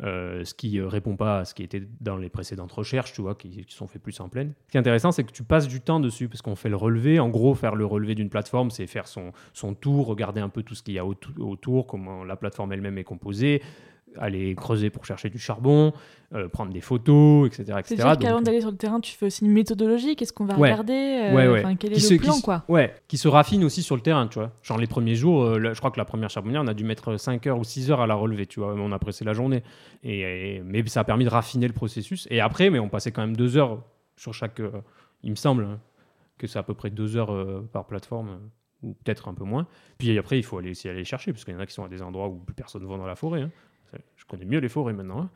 [0.05, 3.21] Euh, ce qui euh, répond pas à ce qui était dans les précédentes recherches, tu
[3.21, 4.55] vois, qui, sont faites plus en plaine.
[4.67, 6.77] Ce qui est intéressant, c'est que tu passes du temps dessus parce qu'on fait le
[6.77, 7.19] relevé.
[7.19, 10.63] En gros, faire le relevé d'une plateforme, c'est faire son, son tour, regarder un peu
[10.63, 13.61] tout ce qu'il y a autou- autour, comment la plateforme elle-même est composée,
[14.17, 15.93] aller creuser pour chercher du charbon,
[16.35, 17.63] euh, prendre des photos, etc.
[17.79, 17.83] etc.
[17.97, 20.17] C'est-à-dire qu'avant d'aller sur le terrain, tu fais aussi une méthodologie.
[20.17, 20.71] Qu'est-ce qu'on va Ouais.
[20.71, 21.77] regarder euh, Ouais, ouais.
[21.79, 22.65] Quel est Qui le se- plan, qui quoi?
[22.69, 24.53] Ouais, qui se raffine aussi sur le terrain, tu vois.
[24.63, 26.85] Genre les premiers jours, euh, là, je crois que la première charbonnière, on a dû
[26.85, 28.75] mettre 5 heures ou 6 heures à la relever, tu vois.
[28.75, 29.63] On a pressé la journée.
[30.03, 30.21] Et,
[30.57, 32.27] et- mais ça a permis de raffiner le processus.
[32.31, 33.83] Et après, mais on passait quand même 2 heures
[34.17, 34.61] sur chaque.
[34.61, 34.71] euh,
[35.23, 35.81] il me semble hein,
[36.39, 38.37] que c'est à peu près 2 heures euh, par plateforme, euh,
[38.83, 39.67] ou peut-être un peu moins.
[39.99, 41.83] Puis après, il faut aller, aussi aller chercher, parce qu'il y en a qui sont
[41.85, 43.43] à des endroits où plus personne ne va dans la forêt.
[43.43, 43.51] hein.
[44.29, 45.23] Connais mieux les forêts maintenant.
[45.23, 45.31] hein.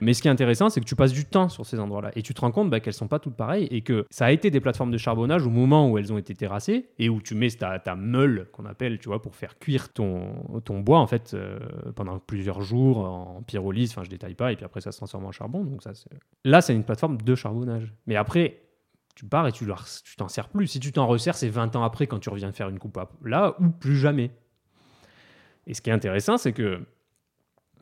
[0.00, 2.22] Mais ce qui est intéressant, c'est que tu passes du temps sur ces endroits-là et
[2.22, 4.50] tu te rends compte bah, qu'elles sont pas toutes pareilles et que ça a été
[4.50, 7.50] des plateformes de charbonnage au moment où elles ont été terrassées et où tu mets
[7.50, 10.32] ta, meule qu'on appelle, tu vois, pour faire cuire ton,
[10.80, 11.58] bois en fait euh,
[11.94, 13.90] pendant plusieurs jours en pyrolyse.
[13.90, 15.64] Enfin, je détaille pas et puis après ça se transforme en charbon.
[15.64, 15.92] Donc ça,
[16.44, 17.92] là, c'est une plateforme de charbonnage.
[18.06, 18.62] Mais après.
[19.14, 19.66] Tu pars et tu
[20.16, 20.68] t'en sers plus.
[20.68, 23.56] Si tu t'en resserres, c'est 20 ans après quand tu reviens faire une coupe là
[23.58, 24.30] ou plus jamais.
[25.66, 26.80] Et ce qui est intéressant, c'est que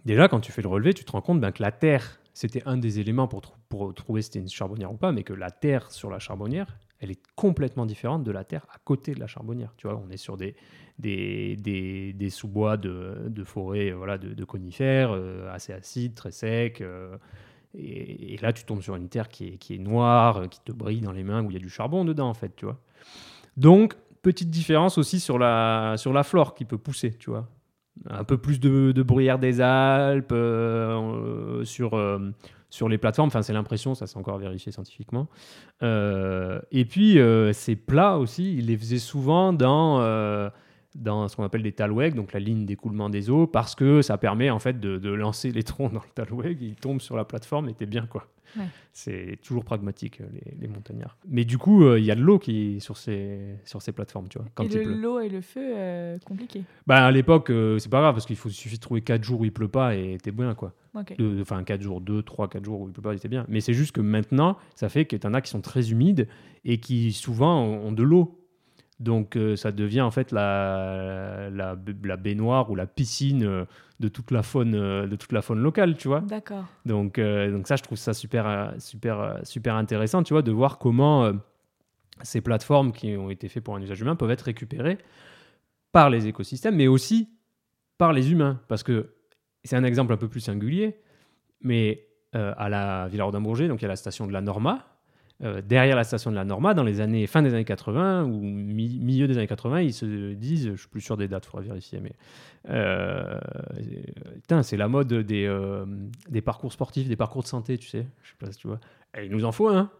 [0.07, 2.63] déjà, quand tu fais le relevé, tu te rends compte ben, que la terre, c'était
[2.67, 5.35] un des éléments pour, trou- pour trouver si c'était une charbonnière ou pas, mais que
[5.35, 9.21] la terre sur la charbonnière, elle est complètement différente de la terre à côté de
[9.21, 9.75] la charbonnière.
[9.77, 10.55] Tu vois, on est sur des,
[12.31, 16.81] sous-bois de, de forêt voilà, de, conifères, euh, assez acides, très secs.
[16.81, 17.17] euh,
[17.75, 21.13] et, là, tu tombes sur une terre qui est, noire, euh, qui te brille dans
[21.13, 22.79] les mains, où il y a du charbon dedans, en fait, tu vois.
[23.59, 27.49] Donc, petite différence aussi sur la, sur la flore qui peut pousser, tu vois
[28.09, 32.19] un peu plus de, de bruyère des Alpes euh, euh, sur, euh,
[32.71, 33.29] sur les plateformes.
[33.29, 35.29] Enfin, c'est l'impression, ça c'est encore vérifié scientifiquement.
[35.83, 37.19] Et puis,
[37.53, 40.01] ces plats aussi, ils les faisaient souvent dans,
[40.97, 44.19] dans ce qu'on appelle des talwegs, donc la ligne d'écoulement des eaux, parce que ça
[44.19, 47.25] permet en fait de, de lancer les troncs dans le talweg, ils tombent sur la
[47.25, 48.27] plateforme et t'es bien quoi.
[48.57, 48.65] Ouais.
[48.93, 51.19] C'est toujours pragmatique, les, les montagnards.
[51.29, 53.91] Mais du coup, euh, il y a de l'eau qui est sur ces, sur ces
[53.93, 56.63] plateformes, tu vois, quand Et le- l'eau et le feu, euh, compliqué.
[56.87, 59.41] Bah, à l'époque, euh, c'est pas grave parce qu'il faut- suffit de trouver 4 jours
[59.41, 60.73] où il pleut pas et t'es bien quoi.
[61.43, 63.45] Enfin, 4 jours, 2, 3, 4 jours où il pleut pas et t'es bien.
[63.49, 66.29] Mais c'est juste que maintenant, ça fait que t'en as qui sont très humides
[66.65, 68.41] et qui souvent ont ont de l'eau.
[68.99, 73.65] Donc euh, ça devient en fait la, la, la baignoire ou la piscine euh,
[74.01, 76.21] de toute la faune, euh, de toute la faune locale, tu vois.
[76.21, 76.65] D'accord.
[76.87, 80.79] Donc, euh, donc ça, je trouve ça super, super, super intéressant, tu vois, de voir
[80.79, 81.35] comment euh,
[82.23, 84.97] ces plateformes qui ont été faites pour un usage humain peuvent être récupérées
[85.93, 87.29] par les écosystèmes, mais aussi
[87.99, 88.61] par les humains.
[88.69, 89.15] Parce que
[89.65, 90.97] c'est un exemple un peu plus singulier,
[91.61, 94.96] mais à la Villa-Rodin-Bourget, donc il y a la station de la Norma.
[95.45, 98.41] Euh, derrière la station de la Norma, dans les années fin des années 80 ou
[98.41, 101.61] mi- milieu des années 80, ils se disent, je suis plus sûr des dates, faudra
[101.61, 102.13] vérifier, mais
[102.71, 103.39] euh,
[104.63, 105.85] c'est la mode des, euh,
[106.31, 108.07] des parcours sportifs, des parcours de santé, tu sais.
[108.23, 108.81] Je sais pas si tu vois.
[109.19, 109.91] Et il nous en faut un.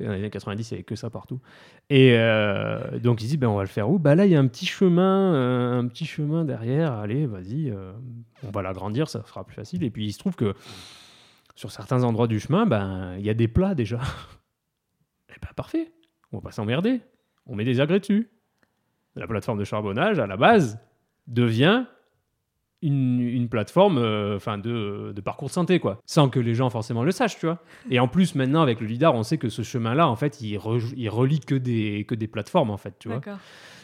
[0.00, 1.40] Dans les années 90, il n'y avait que ça partout.
[1.88, 3.98] Et euh, donc, ils disent, ben, on va le faire où?
[3.98, 6.92] Bah là, il y a un petit chemin, un petit chemin derrière.
[6.92, 7.72] Allez, vas-y,
[8.46, 9.84] on va l'agrandir, ça sera plus facile.
[9.84, 10.54] Et puis, il se trouve que
[11.54, 14.00] sur certains endroits du chemin, ben, il y a des plats déjà.
[15.32, 15.90] Et ben, parfait.
[16.32, 17.00] On va pas s'emmerder.
[17.46, 18.30] On met des agrès dessus.
[19.16, 20.78] La plateforme de charbonnage, à la base,
[21.26, 21.84] devient
[22.80, 27.04] une, une plateforme euh, de, de parcours de santé, quoi, sans que les gens forcément
[27.04, 27.62] le sachent, tu vois.
[27.90, 30.56] Et en plus, maintenant, avec le LIDAR, on sait que ce chemin-là, en fait, il,
[30.56, 33.18] re- il relie que des, que des plateformes, en fait, tu vois.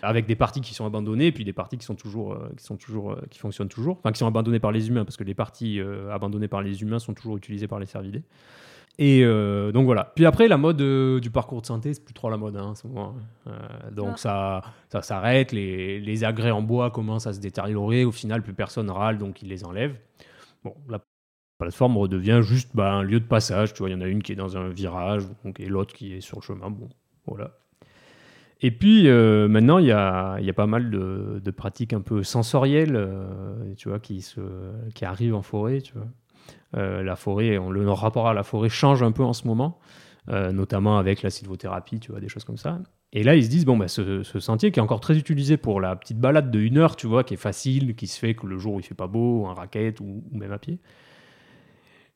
[0.03, 2.77] Avec des parties qui sont abandonnées, puis des parties qui sont toujours, euh, qui sont
[2.77, 5.35] toujours, euh, qui fonctionnent toujours, enfin, qui sont abandonnées par les humains, parce que les
[5.35, 5.81] parties
[6.11, 8.23] abandonnées par les humains sont toujours utilisées par les cervidés.
[9.01, 10.13] Et euh, donc voilà.
[10.17, 12.73] Puis après, la mode euh, du parcours de santé, c'est plus trop la mode hein,
[12.85, 13.15] moment.
[13.47, 13.53] Euh,
[13.93, 14.17] donc Ah.
[14.17, 18.05] ça, ça s'arrête, les, les agrès en bois commencent à se détériorer.
[18.05, 19.97] Au final, plus personne râle, donc ils les enlèvent.
[20.65, 21.01] Bon, la
[21.59, 23.73] plateforme redevient juste bah, un lieu de passage.
[23.73, 25.95] Tu vois, il y en a une qui est dans un virage, donc, et l'autre
[25.95, 26.69] qui est sur le chemin.
[26.69, 26.89] Bon,
[27.27, 27.53] voilà.
[28.61, 32.25] Et puis maintenant, il y a, y a pas mal de, de pratiques un peu
[32.25, 33.09] sensorielles,
[33.77, 34.41] tu vois, qui, se,
[34.97, 36.09] qui arrivent en forêt, tu vois.
[36.77, 39.79] Euh, la forêt, on, le rapport à la forêt change un peu en ce moment,
[40.29, 42.79] euh, notamment avec la sylvothérapie, tu vois, des choses comme ça.
[43.13, 45.81] Et là, ils se disent, bon, bah, ce, sentier qui est encore très utilisé pour
[45.81, 48.47] la petite balade de une heure, tu vois, qui est facile, qui se fait que
[48.47, 50.79] le jour où il fait pas beau, en raquette ou, même à pied,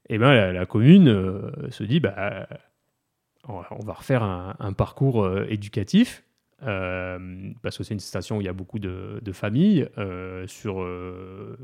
[0.08, 2.46] et ben la, commune euh, se dit, bah,
[3.48, 6.24] on va- refaire un, parcours éducatif.
[6.64, 10.80] Euh, parce que c'est une station où il y a beaucoup de, familles euh, sur,
[10.80, 11.56] euh,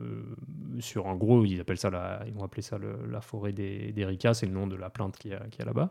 [0.80, 2.78] sur en gros ils appellent ça ils vont appeler ça
[3.08, 5.90] la forêt des, ricas c'est le nom de la plante qu'il y là-bas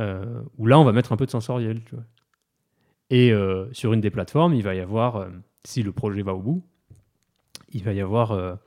[0.00, 2.04] euh, où là on va mettre un peu de sensoriel tu vois.
[3.10, 3.32] et
[3.72, 5.28] sur une des plateformes il va y avoir
[5.64, 6.64] si le projet va au bout
[7.72, 8.58] il va y avoir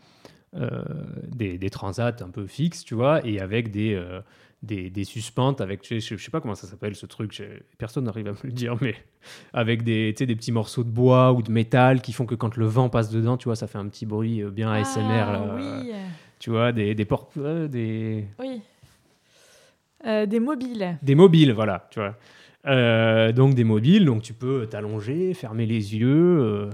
[0.54, 4.02] des, des transats un peu fixes, tu vois, et avec des,
[4.66, 7.44] des, des suspentes, avec, je, je- je sais pas comment ça s'appelle ce truc, je-
[7.78, 8.96] personne n'arrive à me le dire, mais
[9.54, 12.66] avec des, des petits morceaux de bois ou de métal qui font que quand le
[12.66, 15.56] vent passe dedans, tu vois, ça fait un petit bruit euh, bien ASMR, là, Ah,
[15.56, 15.92] oui.
[16.40, 18.62] tu vois, des, des portes, euh, des, Oui.
[20.06, 20.98] Euh, des mobiles.
[21.02, 22.16] des mobiles, voilà, tu vois.
[22.68, 26.70] Euh, donc des mobiles, donc tu peux t'allonger, fermer les yeux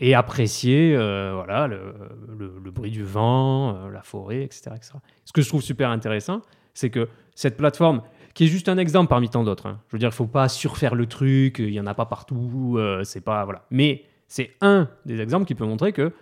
[0.00, 1.94] et apprécier euh, voilà, le,
[2.38, 4.92] le- le bruit du vent, euh, la forêt, etc., etc.
[5.24, 6.42] Ce que je trouve super intéressant,
[6.74, 8.02] c'est que cette plateforme,
[8.34, 10.48] qui est juste un exemple parmi tant d'autres, hein, je veux dire, il faut pas
[10.48, 13.66] surfaire le truc, il y en a pas partout, euh, c'est pas voilà.
[13.70, 16.12] Mais c'est un des exemples qui peut montrer que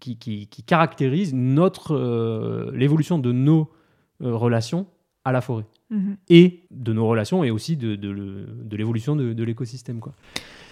[0.00, 3.70] qui, qui- qui caractérise notre euh, l'évolution de nos
[4.22, 4.86] euh, relations
[5.24, 6.16] à la forêt Mhm.
[6.30, 10.00] et de nos relations et aussi de, de, le- de l'évolution de, de l'écosystème.
[10.00, 10.14] Quoi.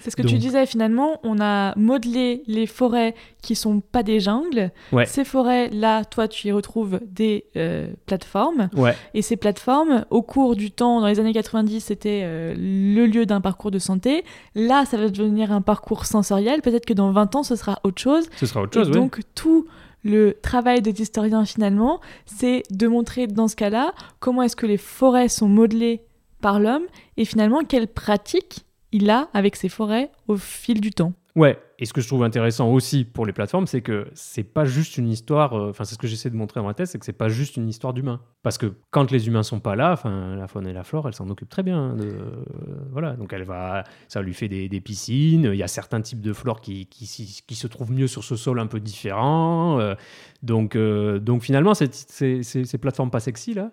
[0.01, 4.03] C'est ce que Donc- tu disais finalement, on a modelé les forêts qui sont pas
[4.03, 4.70] des jungles.
[4.92, 5.07] Ouais.
[5.07, 8.68] Ces forêts-là, toi, tu y retrouves des euh, plateformes.
[8.74, 8.96] Ouais.
[9.14, 13.26] Et ces plateformes, au cours du temps, dans les années 90, c'était euh, le lieu
[13.26, 14.24] d'un parcours de santé.
[14.55, 16.62] Là, ça va devenir un parcours sensoriel.
[16.62, 18.28] Peut-être que dans 20 ans, ce sera autre chose.
[18.36, 18.94] Ce sera autre chose, ouais.
[18.94, 19.66] donc, tout
[20.03, 24.78] le travail des historiens, finalement, c'est de montrer dans ce cas-là comment est-ce que les
[24.78, 26.01] forêts sont modelées
[26.40, 26.84] par l'homme
[27.18, 31.12] et finalement quelles pratiques il a avec ces forêts au fil du temps.
[31.36, 34.64] Ouais, et ce que je trouve intéressant aussi pour les plateformes, c'est que c'est pas
[34.64, 36.99] juste une histoire, euh, enfin c'est ce que j'essaie de montrer dans ma thèse, c'est
[36.99, 38.20] que c'est pas juste une histoire d'humains.
[38.43, 41.30] Parce que quand les humains sont pas là, la faune et la flore, elle s'en
[41.30, 41.95] occupe très bien.
[41.95, 42.45] de, euh,
[42.91, 46.32] voilà, donc elle va, ça lui fait des, piscines, il y a certains types de
[46.32, 49.78] flore qui, qui, se trouvent mieux sur ce sol un peu différent.
[49.78, 49.95] euh,
[50.43, 53.70] donc, donc finalement, ces, ces plateformes pas sexy là,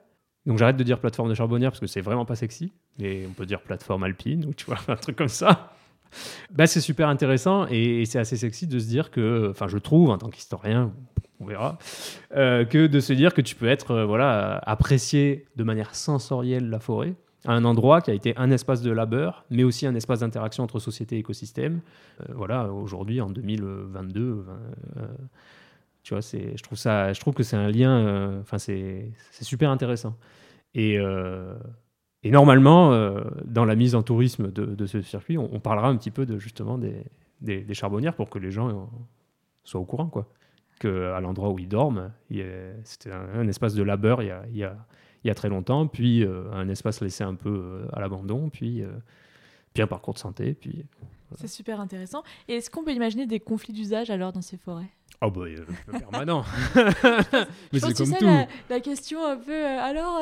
[0.47, 3.33] donc j'arrête de dire plateforme de charbonnière parce que c'est vraiment pas sexy, mais on
[3.33, 5.73] peut dire plateforme alpine ou tu vois, un truc comme ça.
[6.51, 10.09] Bah, c'est super intéressant et, c'est assez sexy de se dire que, enfin, je trouve
[10.09, 10.93] en tant qu'historien,
[11.41, 11.77] on verra,
[12.35, 16.69] euh, que de se dire que tu peux être, euh, voilà, apprécier de manière sensorielle
[16.69, 17.13] la forêt
[17.45, 20.79] un endroit qui a été un espace de labeur, mais aussi un espace d'interaction entre
[20.79, 21.81] société et écosystème.
[22.21, 24.53] Euh, voilà, aujourd'hui en 2022, vingt-
[24.97, 25.07] euh,
[26.07, 30.15] tu vois, je trouve que c'est un lien, euh, enfin, c'est, super intéressant.
[30.73, 31.53] Et euh,
[32.23, 36.25] normalement, euh, dans la mise en tourisme de, ce circuit, on, parlera un petit peu
[36.25, 38.89] de justement des, charbonnières pour que les gens
[39.65, 40.31] soient au courant, quoi.
[40.79, 42.13] Que à l'endroit où ils dorment,
[42.85, 47.35] c'était un, espace de labeur il y a, très longtemps, puis un espace laissé un
[47.35, 48.81] peu à l'abandon, puis,
[49.73, 50.55] puis un parcours de santé,
[51.35, 52.23] C'est super intéressant.
[52.47, 54.87] Et est-ce qu'on peut imaginer des conflits d'usage alors dans ces forêts?
[55.21, 56.43] Oh bah euh, permanent.
[56.75, 58.25] Je Mais c'est comme sais, tout.
[58.25, 60.19] la, la question un peu euh, alors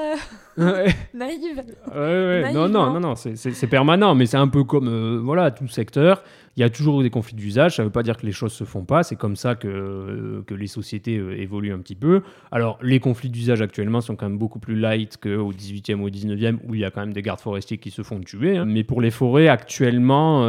[0.59, 1.63] euh, naïve.
[1.91, 5.51] Ouais, ouais, non, non, non, non, c'est- permanent, mais c'est un peu comme euh, voilà
[5.51, 6.23] tout secteur.
[6.57, 7.75] Il y a toujours des conflits d'usage.
[7.75, 9.03] Ça ne veut pas dire que les choses se font pas.
[9.03, 12.21] C'est comme ça que, euh, que les sociétés euh, évoluent un petit peu.
[12.49, 16.09] Alors, les conflits d'usage actuellement sont quand même beaucoup plus light qu'au 18e ou au
[16.09, 18.55] 19e, où il y a quand même des gardes forestiers qui se font tuer.
[18.55, 18.63] hein.
[18.65, 20.43] Mais pour les forêts, actuellement,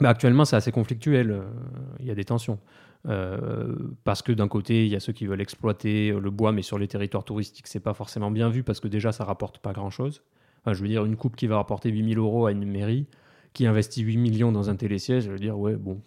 [0.00, 1.42] bah, actuellement c'est assez conflictuel.
[2.00, 2.58] Il y a des tensions.
[3.08, 3.74] Euh,
[4.04, 6.62] parce que d'un côté, il y a ceux qui veulent exploiter euh, le bois, mais
[6.62, 9.72] sur les territoires touristiques, c'est pas forcément bien vu parce que déjà, ça rapporte pas
[9.72, 10.22] grand chose.
[10.64, 13.06] Enfin, je veux dire, une coupe qui va rapporter 8000 euros à une mairie
[13.54, 16.00] qui investit 8 millions dans un télésiège, je veux dire, ouais, bon,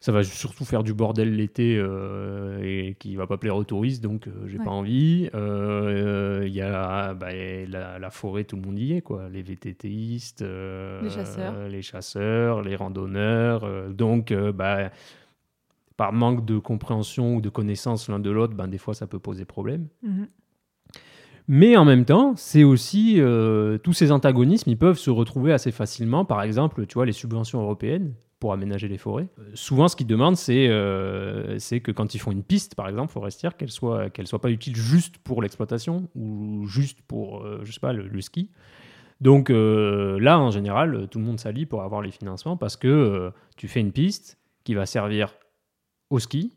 [0.00, 4.02] ça va surtout faire du bordel l'été euh, et qui va pas plaire aux touristes,
[4.02, 4.64] donc euh, j'ai Ouais.
[4.64, 5.28] pas envie.
[5.34, 7.28] Il y a bah,
[7.68, 9.28] la, la forêt, tout le monde y est, quoi.
[9.30, 11.68] Les VTTistes, Les chasseurs.
[11.68, 13.90] les chasseurs, les randonneurs.
[13.90, 14.90] donc, bah,
[15.96, 19.18] par manque de compréhension ou de connaissance l'un de l'autre, ben, des fois ça peut
[19.18, 19.88] poser problème.
[20.02, 20.28] Mhm.
[21.48, 25.70] Mais en même temps, c'est aussi euh, tous ces antagonismes, ils peuvent se retrouver assez
[25.70, 26.24] facilement.
[26.24, 29.28] Par exemple, tu vois, les subventions européennes pour aménager les forêts.
[29.38, 32.88] Euh, souvent, ce qu'ils demandent, c'est euh, c'est que quand ils font une piste, par
[32.88, 37.70] exemple, forestière, qu'elle soit qu'elle soit pas utile juste pour l'exploitation ou juste pour, je
[37.70, 38.50] sais pas, le, le ski.
[39.20, 43.66] Donc là, en général, tout le monde s'allie pour avoir les financements parce que tu
[43.68, 45.32] fais une piste qui va servir
[46.10, 46.52] au ski,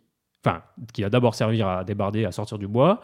[0.45, 0.61] enfin,
[0.93, 3.01] qui va d'abord servir à débarder, à sortir du bois.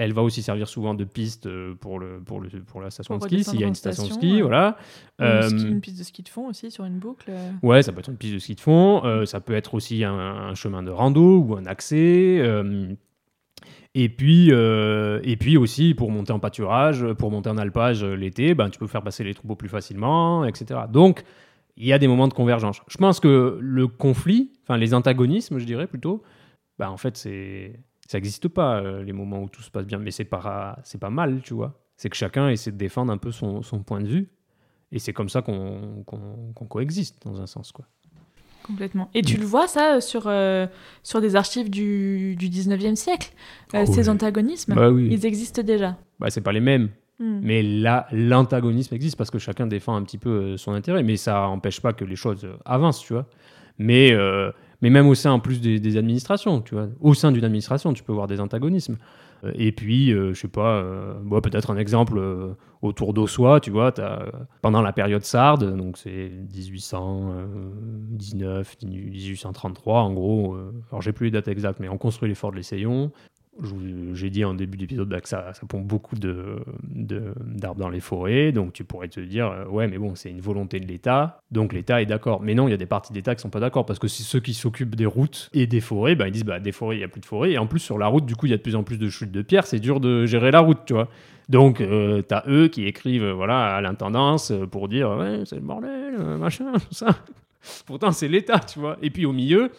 [0.00, 3.18] Elle va aussi servir souvent de piste euh, pour, le, pour, le, pour la station
[3.18, 4.42] Pour de ski, s'il y a une station de ski, ouais.
[4.42, 4.76] voilà.
[5.20, 7.30] Euh, une, ski- une piste de ski de fond aussi sur une boucle.
[7.30, 7.50] euh.
[7.64, 10.04] Ouais, ça peut être une piste de ski de fond, euh, ça peut être aussi
[10.04, 12.38] un, un chemin de rando ou un accès.
[12.40, 12.94] euh,
[13.94, 18.54] et, puis, euh, et puis aussi, pour monter en pâturage, pour monter en alpage l'été,
[18.54, 20.82] ben, tu peux faire passer les troupeaux plus facilement, etc.
[20.92, 21.24] Donc,
[21.78, 22.82] il y a des moments de convergence.
[22.88, 26.22] Je pense que le conflit, enfin les antagonismes, je dirais plutôt,
[26.78, 29.98] ben, en fait, c'est ça n'existe pas, euh, les moments où tout se passe bien.
[29.98, 31.78] Mais c'est pas, c'est pas mal, tu vois.
[31.96, 34.28] C'est que chacun essaie de défendre un peu son, son point de vue.
[34.92, 36.04] Et c'est comme ça qu'on
[36.68, 37.84] coexiste, dans un sens, quoi.
[38.62, 39.10] Complètement.
[39.14, 40.66] Et tu le vois, ça, sur, euh,
[41.02, 43.30] sur des archives du, du 19e siècle
[43.74, 44.08] Euh, Ah Ces oui.
[44.08, 45.08] antagonismes, Bah oui.
[45.10, 45.96] ils existent déjà.
[46.18, 46.88] Bah, c'est pas les mêmes.
[47.18, 47.40] Hmm.
[47.42, 51.02] Mais là, l'antagonisme existe parce que chacun défend un petit peu euh, son intérêt.
[51.02, 53.26] Mais ça n'empêche pas que les choses euh, avancent, tu vois.
[53.78, 54.50] Mais, euh,
[54.82, 56.88] mais même au sein, en plus des, administrations, tu vois.
[57.00, 58.96] Au sein d'une administration, tu peux voir des antagonismes.
[59.54, 60.84] Et puis, euh, je sais pas,
[61.22, 62.20] bon, peut-être un exemple
[62.82, 64.30] autour d'Ossois, tu vois, euh,
[64.62, 70.56] pendant la période sarde, donc c'est 1819, 1833 en gros,
[70.90, 73.10] alors j'ai plus les dates exactes, mais on construit les forts de l'Essaillon.
[74.14, 78.52] J'ai dit en début d'épisode bah, que ça, ça pompe beaucoup d'arbres dans les forêts,
[78.52, 81.72] donc tu pourrais te dire, euh, ouais, mais bon, c'est une volonté de l'État, donc
[81.72, 82.40] l'État est d'accord.
[82.40, 84.22] Mais non, il y a des parties d'État qui sont pas d'accord, parce que c'est
[84.22, 87.00] ceux qui s'occupent des routes et des forêts, bah, ils disent, bah, des forêts, il
[87.00, 88.54] y a plus de forêts, et en plus, sur la route, du coup, il y
[88.54, 90.78] a de plus en plus de chutes de pierres, c'est dur de gérer la route,
[90.86, 91.08] tu vois.
[91.48, 95.56] Donc, euh, t'as eux qui écrivent euh, voilà, à l'intendance euh, pour dire, ouais, c'est
[95.56, 97.08] le bordel, machin, tout ça.
[97.86, 98.98] Pourtant, c'est l'État, tu vois.
[99.02, 99.70] Et puis, au milieu,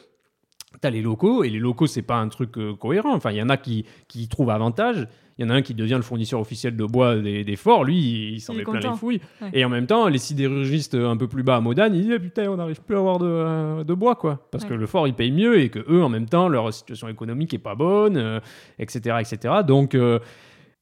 [0.82, 3.14] T'as les locaux, et les locaux, c'est pas un truc euh, cohérent.
[3.14, 5.08] Enfin, il y en a qui, qui y trouvent avantage.
[5.38, 7.86] Il y en a un qui devient le fournisseur officiel de bois des, des forts.
[7.86, 9.22] Lui, il s'en Il met plein les fouilles.
[9.42, 9.50] Ouais.
[9.54, 12.20] Et en même temps, les sidérurgistes un peu plus bas à Modane, ils disent Eh,
[12.20, 14.48] Putain, on n'arrive plus à avoir de, euh, de bois, quoi.
[14.52, 17.08] Parce que le fort, il paye mieux et que eux, en même temps, leur situation
[17.08, 18.40] économique est pas bonne, euh,
[18.80, 19.56] etc., etc.
[19.66, 19.96] Donc.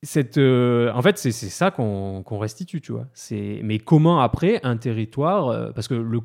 [0.04, 3.08] cette, euh, en fait, c'est ça qu'on qu'on restitue, tu vois.
[3.64, 6.20] Mais comment après un territoire, euh, parce que le,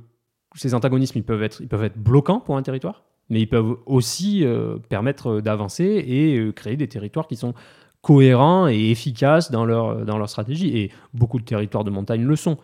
[0.55, 3.77] ces antagonismes, ils peuvent être, ils peuvent être bloquants pour un territoire, mais ils peuvent
[3.87, 7.55] aussi euh, permettre d'avancer et euh, créer des territoires qui sont
[8.03, 10.77] cohérents et efficaces dans leur, dans leur stratégie.
[10.77, 12.59] Et beaucoup de territoires de montagne le sont.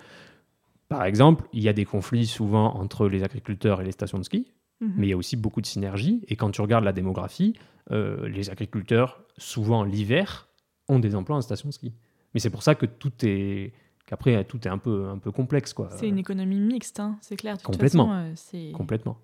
[0.89, 4.25] Par exemple, il y a des conflits souvent entre les agriculteurs et les stations de
[4.25, 4.93] ski, Mhm.
[4.97, 6.23] mais il y a aussi beaucoup de synergies.
[6.29, 7.55] Et quand tu regardes la démographie,
[7.91, 10.49] euh, les agriculteurs, souvent l'hiver,
[10.89, 11.93] ont des emplois en station de ski.
[12.35, 13.73] Mais c'est pour ça que tout est
[14.07, 15.91] qu'après tout est un peu un peu complexe quoi.
[15.93, 17.57] C'est une économie mixte, hein, c'est clair.
[17.57, 18.07] De toute Complètement.
[18.07, 19.19] façon, euh, c'est- Complètement.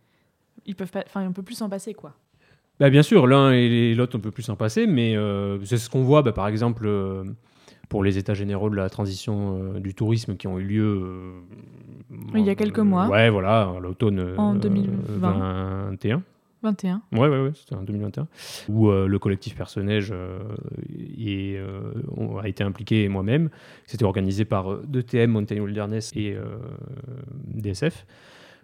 [0.67, 1.05] Ils peuvent pas...
[1.07, 2.15] enfin, on peut plus s'en passer, quoi.
[2.81, 5.89] Bah, bien sûr, l'un et l'autre on peut plus s'en passer, mais euh, c'est ce
[5.89, 7.23] qu'on voit bah, par exemple euh,
[7.89, 11.35] pour les états généraux de la transition euh, du tourisme qui ont eu lieu
[12.35, 13.07] Il y a quelques mois.
[13.07, 15.91] Ouais, voilà, à l'automne En 2020.
[15.91, 16.23] 21.
[16.65, 17.03] 21.
[17.13, 18.27] Ouais, ouais, ouais, c'était en 2021.
[18.71, 20.39] Où euh, le collectif Personnage euh,
[21.19, 23.51] et, euh, a été impliqué, et moi-même.
[23.87, 26.37] C'était organisé par DTM, Montagne Wilderness et
[27.47, 28.07] DSF,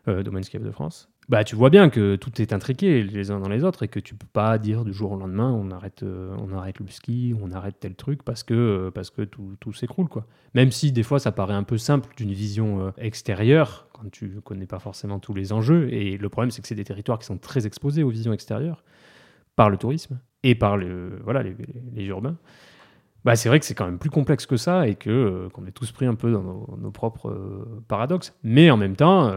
[0.07, 1.10] Domaine Ski de France.
[1.31, 4.01] Bah, tu vois bien que tout est intriqué les uns dans les autres et que
[4.01, 7.37] tu peux pas dire du jour au lendemain on arrête, euh, on arrête le ski,
[7.41, 10.09] on arrête tel truc parce que, euh, parce que tout, tout s'écroule.
[10.09, 10.27] quoi.
[10.55, 14.41] Même si des fois ça paraît un peu simple d'une vision euh, extérieure quand tu
[14.41, 15.89] connais pas forcément tous les enjeux.
[15.93, 18.83] Et le problème c'est que c'est des territoires qui sont très exposés aux visions extérieures
[19.55, 22.39] par le tourisme et par le, voilà, les, urbains.
[23.25, 25.71] Bah, c'est vrai que c'est quand même plus complexe que ça et que qu'on est
[25.71, 28.35] tous pris un peu dans nos, propres paradoxes.
[28.43, 29.31] Mais en même temps,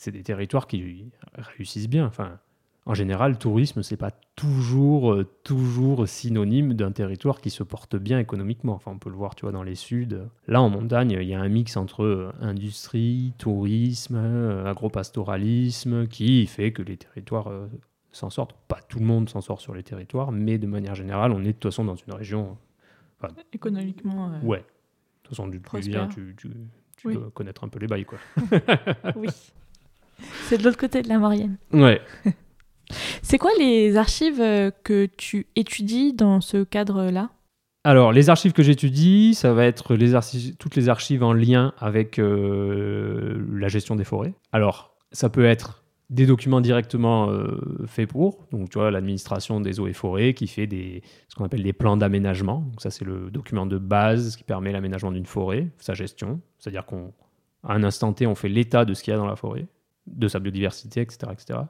[0.00, 2.06] c'est des territoires qui réussissent bien.
[2.06, 2.38] Enfin,
[2.86, 7.96] en général, le tourisme, c'est pas toujours, euh, toujours synonyme d'un territoire qui se porte
[7.96, 8.74] bien économiquement.
[8.74, 10.06] Enfin, on peut le voir, tu vois, dans les suds.
[10.46, 16.46] Là, en montagne, il y a un mix entre euh, industrie, tourisme, euh, agropastoralisme, qui
[16.46, 17.50] fait que les territoires
[18.12, 18.54] s'en sortent.
[18.68, 21.46] Pas tout le monde s'en sort sur les territoires, mais de manière générale, on est
[21.48, 22.56] de toute façon dans une région.
[23.52, 24.58] Économiquement, Ouais.
[24.58, 24.64] De
[25.24, 26.06] toute façon, du plus Prospère.
[26.06, 26.50] bien, tu, tu,
[26.96, 27.14] tu Oui.
[27.14, 28.18] dois connaître un peu les bails, quoi.
[29.16, 29.28] oui.
[30.44, 31.56] C'est de l'autre côté de la Maurienne.
[31.72, 32.00] Ouais.
[33.22, 37.30] C'est quoi les archives euh, que tu étudies dans ce cadre-là?
[37.84, 40.12] Alors, les archives que j'étudie, ça va être les
[40.58, 44.34] toutes les archives en lien avec euh, la gestion des forêts.
[44.52, 49.78] Alors, ça peut être des documents directement euh, faits pour, donc tu vois, l'administration des
[49.78, 52.60] eaux et forêts qui fait des, ce qu'on appelle des plans d'aménagement.
[52.60, 56.40] Donc ça, c'est le document de base qui permet l'aménagement d'une forêt, sa gestion.
[56.58, 56.96] C'est-à-dire qu'à
[57.64, 59.66] un instant T, on fait l'état de ce qu'il y a dans la forêt,
[60.12, 61.60] de sa biodiversité, etc., etc.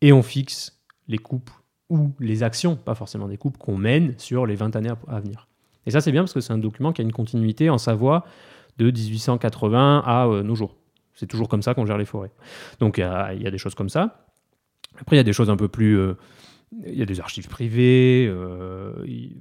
[0.00, 1.50] Et on fixe les coupes
[1.88, 5.48] ou les actions, pas forcément des coupes, qu'on mène sur les 20 années à, venir.
[5.86, 8.24] Et ça, c'est bien parce que c'est un document qui a une continuité en Savoie
[8.78, 10.76] de 1880 à euh, nos jours.
[11.14, 12.30] C'est toujours comme ça qu'on gère les forêts.
[12.78, 13.00] Donc il
[13.42, 14.24] y, a des choses comme ça.
[14.98, 15.98] Après, il y a des choses un peu plus.
[15.98, 16.14] Euh,
[16.86, 18.92] il y a des archives privées, euh,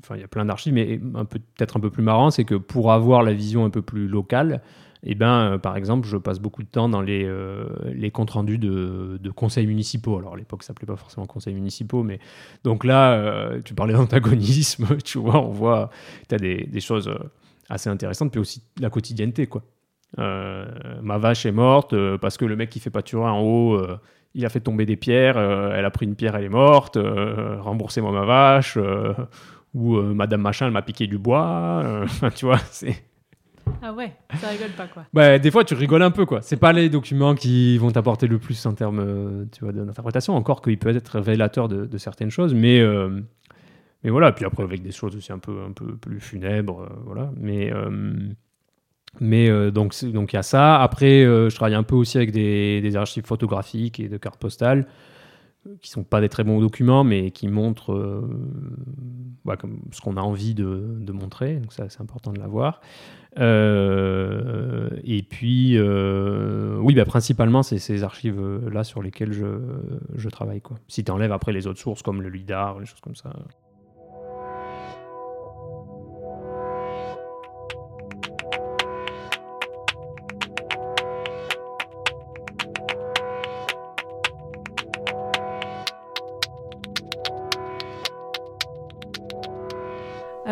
[0.03, 2.91] enfin il y a plein d'archives, mais peut-être un peu plus marrant, c'est que pour
[2.91, 4.63] avoir la vision un peu plus locale,
[5.03, 8.31] eh ben, euh, par exemple, je passe beaucoup de temps dans les, euh, les comptes
[8.31, 10.17] rendus de, de, conseils municipaux.
[10.17, 12.19] Alors, à l'époque, ça s'appelait pas forcément conseils municipaux, mais
[12.63, 15.89] donc là, euh, tu parlais d'antagonisme, tu vois, on voit,
[16.27, 17.09] tu as des, des, choses
[17.69, 19.63] assez intéressantes, puis aussi la quotidienneté, quoi.
[20.17, 23.79] ma vache est morte parce que le mec qui fait pâturer en haut,
[24.33, 28.11] il a fait tomber des pierres, elle a pris une pierre, elle est morte, remboursez-moi
[28.11, 28.77] ma vache,
[29.75, 33.08] ou Madame Machin, elle m'a piqué du bois, tu vois, c'est
[33.81, 35.05] ah ouais, ça rigole pas quoi.
[35.13, 36.41] Bah, des fois, tu rigoles un peu quoi.
[36.41, 40.35] C'est pas les documents qui vont t'apporter le plus en termes euh, tu vois, d'interprétation,
[40.35, 43.21] encore qu'il peut être révélateur de, certaines choses, mais, euh,
[44.03, 44.31] mais voilà.
[44.31, 47.31] Puis après, avec des choses aussi un peu, un peu plus funèbres, euh, voilà.
[47.37, 47.71] Mais,
[49.19, 50.81] mais donc il y a ça.
[50.81, 54.85] Après, je travaille un peu aussi avec des, des, archives photographiques et de cartes postales
[55.81, 58.27] qui sont pas des très bons documents, mais qui montrent
[59.45, 61.55] bah, comme ce qu'on a envie de, montrer.
[61.55, 62.81] Donc ça, c'est important de l'avoir.
[63.39, 69.47] Euh, et puis, euh, oui, bah, principalement, c'est ces archives-là sur lesquelles je,
[70.15, 70.61] je travaille.
[70.61, 70.77] Quoi.
[70.87, 73.33] Si tu enlèves après les autres sources, comme le LIDAR, les choses comme ça.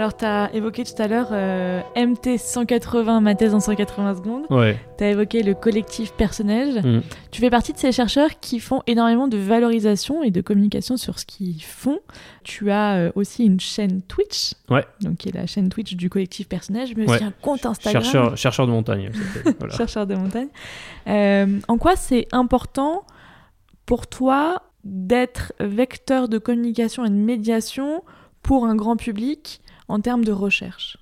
[0.08, 4.46] Alors, tu as évoqué tout à l'heure euh, MT 180, ma thèse en 180 secondes.
[4.50, 4.80] Ouais.
[4.98, 6.82] Tu as évoqué le collectif personnel.
[6.82, 7.02] Mm.
[7.30, 11.20] Tu fais partie de ces chercheurs qui font énormément de valorisation et de communication sur
[11.20, 12.00] ce qu'ils font.
[12.46, 14.86] Tu as euh, aussi une chaîne Twitch, ouais.
[15.02, 18.02] donc qui est la chaîne Twitch du collectif personnel, mais aussi un compte Instagram.
[18.02, 19.12] Chercheur, chercheur de montagne.
[19.60, 19.76] voilà.
[19.76, 20.48] chercheur de montagne.
[21.08, 23.04] Euh, en quoi c'est important
[23.86, 28.06] pour toi d'être vecteur de communication et de médiation
[28.42, 30.98] pour un grand public en termes de recherche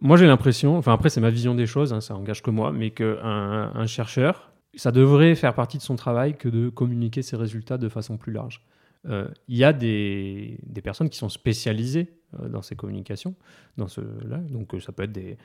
[0.00, 2.72] Moi, j'ai l'impression, enfin après, c'est ma vision des choses, hein, ça engage que moi,
[2.72, 7.36] mais qu'un un chercheur, ça devrait faire partie de son travail que de communiquer ses
[7.36, 8.62] résultats de façon plus large.
[9.08, 13.34] Euh, il y a des, des, personnes qui sont spécialisées euh, dans ces communications,
[13.76, 15.36] dans ce là, donc euh, ça peut être des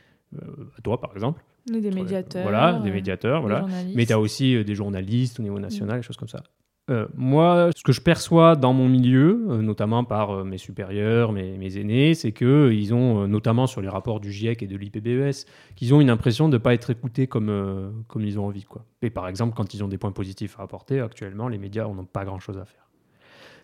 [0.84, 1.44] toi par exemple.
[1.68, 2.44] Des médiateurs.
[2.44, 3.66] Voilà, des médiateurs, voilà.
[3.94, 6.42] Mais tu as aussi des journalistes au niveau national, des choses comme ça.
[6.92, 11.32] Euh, moi, ce que je perçois dans mon milieu, euh, notamment par euh, mes supérieurs,
[11.32, 15.94] mes, aînés, c'est qu'ils ont, notamment sur les rapports du GIEC et de l'IPBES, qu'ils
[15.94, 18.64] ont une impression de ne pas être écoutés comme, comme ils ont envie.
[18.64, 18.84] Quoi.
[19.02, 22.06] Et par exemple, quand ils ont des points positifs à apporter, actuellement, les médias n'ont
[22.06, 22.90] pas grand-chose à faire.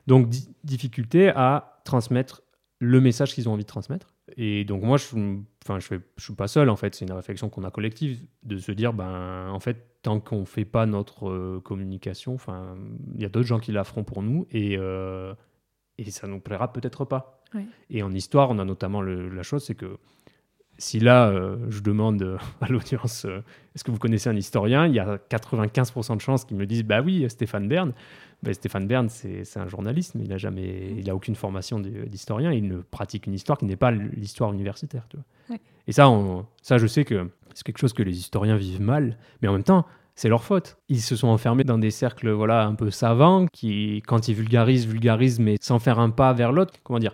[0.08, 0.30] Donc,
[0.64, 2.44] difficulté à transmettre
[2.80, 4.14] le message qu'ils ont envie de transmettre.
[4.36, 6.96] Et donc moi, je ne enfin, je, je suis pas seul, en fait.
[6.96, 10.46] C'est une réflexion qu'on a collective, de se dire, ben, en fait, tant qu'on ne
[10.46, 12.76] fait pas notre euh, communication, enfin,
[13.16, 15.34] il y a d'autres gens qui la feront pour nous, et, euh,
[15.98, 17.44] et ça nous plaira peut-être pas.
[17.90, 19.98] Et en histoire, on a notamment la chose, c'est que
[20.78, 25.00] si là, euh, je demande à l'audience, est-ce que vous connaissez un historien Il y
[25.00, 27.94] a 95% de chances qu'ils me disent, bah oui, Stéphane Bern.
[28.44, 32.52] Ben, Stéphane Bern, c'est un journaliste, mais il n'a jamais, il a aucune formation d'historien.
[32.52, 35.08] Il ne pratique une histoire qui n'est pas l'histoire universitaire.
[35.10, 35.58] Tu vois.
[35.88, 36.08] Et ça,
[36.62, 39.64] ça, je sais que c'est quelque chose que les historiens vivent mal, mais en même
[39.64, 39.86] temps,
[40.16, 40.78] c'est leur faute.
[40.90, 44.86] Ils se sont enfermés dans des cercles, voilà, un peu savants, qui, quand ils vulgarisent,
[44.86, 46.74] vulgarisent, mais sans faire un pas vers l'autre.
[46.84, 47.14] Comment dire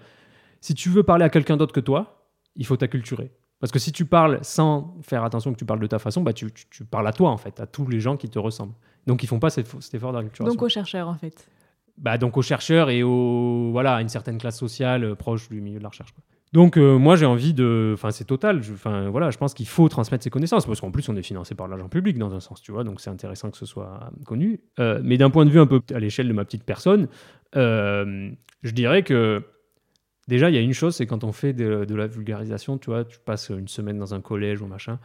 [0.61, 3.31] Si tu veux parler à quelqu'un d'autre que toi, il faut t'acculturer.
[3.59, 6.33] Parce que si tu parles sans faire attention que tu parles de ta façon, bah
[6.33, 8.73] tu, tu, parles à toi, en fait, à tous les gens qui te ressemblent.
[9.07, 10.53] Donc, ils font pas cet, effort d'acculturation.
[10.53, 11.49] Donc, aux chercheurs, en fait.
[11.97, 15.61] Bah, donc, aux chercheurs et aux, voilà, à une certaine classe sociale euh, proche du
[15.61, 16.13] milieu de la recherche.
[16.51, 17.91] Donc, euh, moi, j'ai envie de.
[17.93, 18.61] Enfin, c'est total.
[18.73, 21.55] Enfin, voilà, je pense qu'il faut transmettre ces connaissances, parce qu'en plus, on est financé
[21.55, 24.59] par l'argent public, dans un sens, tu vois, donc c'est intéressant que ce soit connu.
[24.79, 27.07] Euh, mais d'un point de vue un peu à l'échelle de ma petite personne,
[27.55, 29.43] je dirais que
[30.27, 33.03] Déjà, il y a une chose, c'est quand on fait de, la vulgarisation, tu vois,
[33.03, 34.99] tu passes une semaine dans un collège ou machin,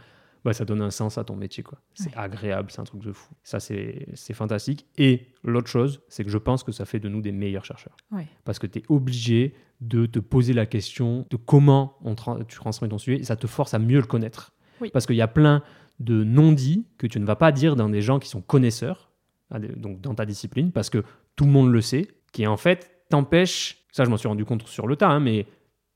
[0.44, 1.62] bah, ça donne un sens à ton métier.
[1.62, 1.78] quoi.
[1.94, 2.16] C'est Ouais.
[2.16, 3.32] agréable, c'est un truc de fou.
[3.42, 4.86] Ça, c'est fantastique.
[4.96, 7.96] Et l'autre chose, c'est que je pense que ça fait de nous des meilleurs chercheurs.
[8.10, 8.26] Ouais.
[8.44, 12.56] Parce que tu es obligé de te poser la question de comment on tra- tu
[12.56, 13.18] transmets ton sujet.
[13.18, 14.52] Et ça te force à mieux le connaître.
[14.80, 14.90] Oui.
[14.92, 15.62] Parce qu'il y a plein
[16.00, 19.10] de non-dits que tu ne vas pas dire dans des gens qui sont connaisseurs,
[19.50, 21.02] donc dans ta discipline, parce que
[21.36, 24.66] tout le monde le sait, qui en fait t'empêche, ça je m'en suis rendu compte
[24.68, 25.46] sur le tas, hein, mais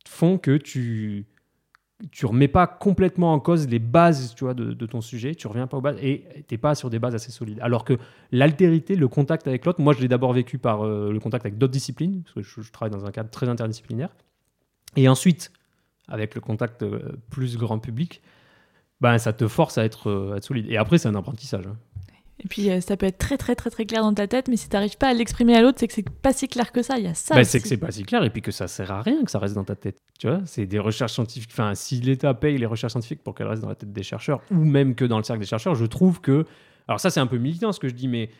[0.09, 1.27] font que tu
[2.11, 5.67] tu remets pas complètement en cause les bases tu vois, de, ton sujet, tu reviens
[5.67, 7.61] pas aux bases et t'es pas sur des bases assez solides.
[7.61, 7.99] Alors que
[8.33, 11.59] l'altérité, le contact avec l'autre, moi je l'ai d'abord vécu par euh, le contact avec
[11.59, 14.11] d'autres disciplines, parce que je, travaille dans un cadre très interdisciplinaire,
[14.97, 15.53] et ensuite
[16.09, 18.23] avec le contact euh, plus grand public,
[19.01, 20.67] ben, ça te force à être, euh, solide.
[20.69, 21.67] Et après, c'est un apprentissage.
[21.67, 21.77] hein.
[22.41, 24.57] Et puis euh, ça peut être très très très très clair dans ta tête, mais
[24.57, 26.99] si t'arrives pas à l'exprimer à l'autre, c'est que c'est pas si clair que ça.
[26.99, 27.35] Il y a ça.
[27.35, 29.31] Bah, c'est que c'est pas si clair et puis que ça sert à rien que
[29.31, 29.99] ça reste dans ta tête.
[30.19, 31.51] Tu vois, c'est des recherches scientifiques.
[31.53, 34.41] Enfin, si l'État paye les recherches scientifiques pour qu'elles restent dans la tête des chercheurs
[34.51, 36.47] ou même que dans le cercle des chercheurs, je trouve que.
[36.89, 38.31] Alors, ça, c'est un peu militant ce que je dis, mais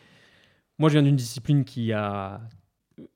[0.79, 2.41] moi, je viens d'une discipline qui a,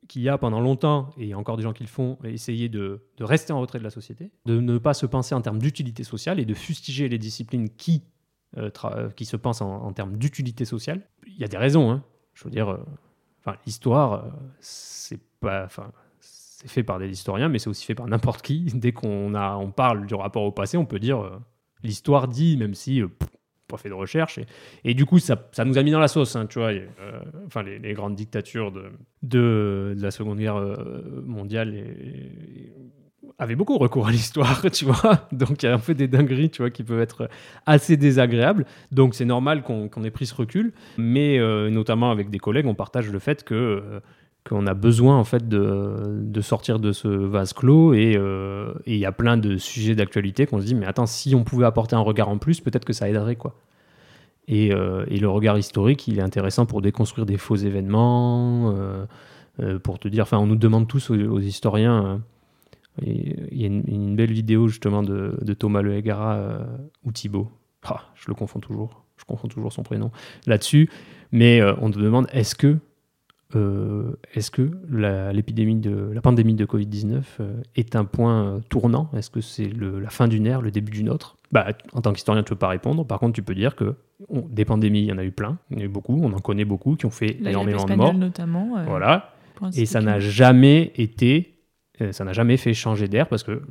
[0.08, 3.52] qui a pendant longtemps, et encore des gens qui le font, essayé de, de rester
[3.52, 6.46] en retrait de la société, de ne pas se penser en termes d'utilité sociale et
[6.46, 8.04] de fustiger les disciplines qui,
[9.16, 11.02] qui se pensent en, termes d'utilité sociale.
[11.28, 12.04] Il y a des raisons, hein.
[12.38, 12.78] Je veux dire, euh,
[13.40, 14.30] enfin, l'histoire, euh,
[14.60, 15.66] c'est pas.
[15.66, 18.66] Enfin, c'est fait par des historiens, mais c'est aussi fait par n'importe qui.
[18.76, 21.40] Dès qu'on a, on parle du rapport au passé, on peut dire euh,
[21.84, 23.30] l'histoire dit, même si euh, pff,
[23.68, 24.40] pas fait de recherche.
[24.84, 26.70] Et, du coup, ça, ça nous a mis dans la sauce, hein, tu vois.
[26.70, 28.92] euh, les, grandes dictatures de,
[29.24, 32.74] de, de la Seconde Guerre euh, mondiale et-
[33.40, 35.28] avaient beaucoup recours à l'histoire, tu vois.
[35.32, 37.30] Donc, il y a un peu des dingueries, tu vois, qui peuvent être
[37.66, 38.66] assez désagréables.
[38.92, 40.74] Donc, c'est normal qu'on ait pris ce recul.
[40.98, 43.54] Mais euh, notamment avec des collègues, on partage le fait que.
[43.54, 44.00] euh,
[44.48, 48.96] qu'on a besoin en fait de, de sortir de ce vase clos et euh, il
[48.96, 51.96] y a plein de sujets d'actualité qu'on se dit mais attends si on pouvait apporter
[51.96, 53.56] un regard en plus peut-être que ça aiderait quoi
[54.48, 59.06] et, euh, le regard historique il est intéressant pour déconstruire des faux événements euh,
[59.60, 62.18] euh, pour te dire enfin on nous demande tous aux, historiens euh,
[63.06, 66.60] il y a une, une belle vidéo justement de, de Thomas Le Hégara euh,
[67.04, 67.50] ou Thibaut
[67.84, 70.12] Ah, je le confonds toujours je confonds toujours son prénom
[70.46, 70.90] là-dessus
[71.32, 72.78] mais euh, on te demande est-ce que
[73.56, 78.60] euh, est-ce que la, l'épidémie de la pandémie de Covid-19 euh, est un point euh,
[78.70, 79.10] tournant?
[79.16, 81.38] Est-ce que c'est le- la fin d'une ère, le début d'une autre?
[81.54, 83.06] Bah, En tant qu'historien, tu ne peux pas répondre.
[83.08, 83.96] Par contre, tu peux dire que
[84.28, 86.20] on- des pandémies, il y en a eu plein, il y en a eu beaucoup,
[86.22, 88.14] on en connaît beaucoup qui ont fait La énormément de morts.
[88.16, 88.78] notamment.
[88.80, 89.34] euh, Voilà.
[89.78, 91.56] Et ça n'a jamais été,
[92.12, 93.62] ça n'a jamais fait changer d'air parce que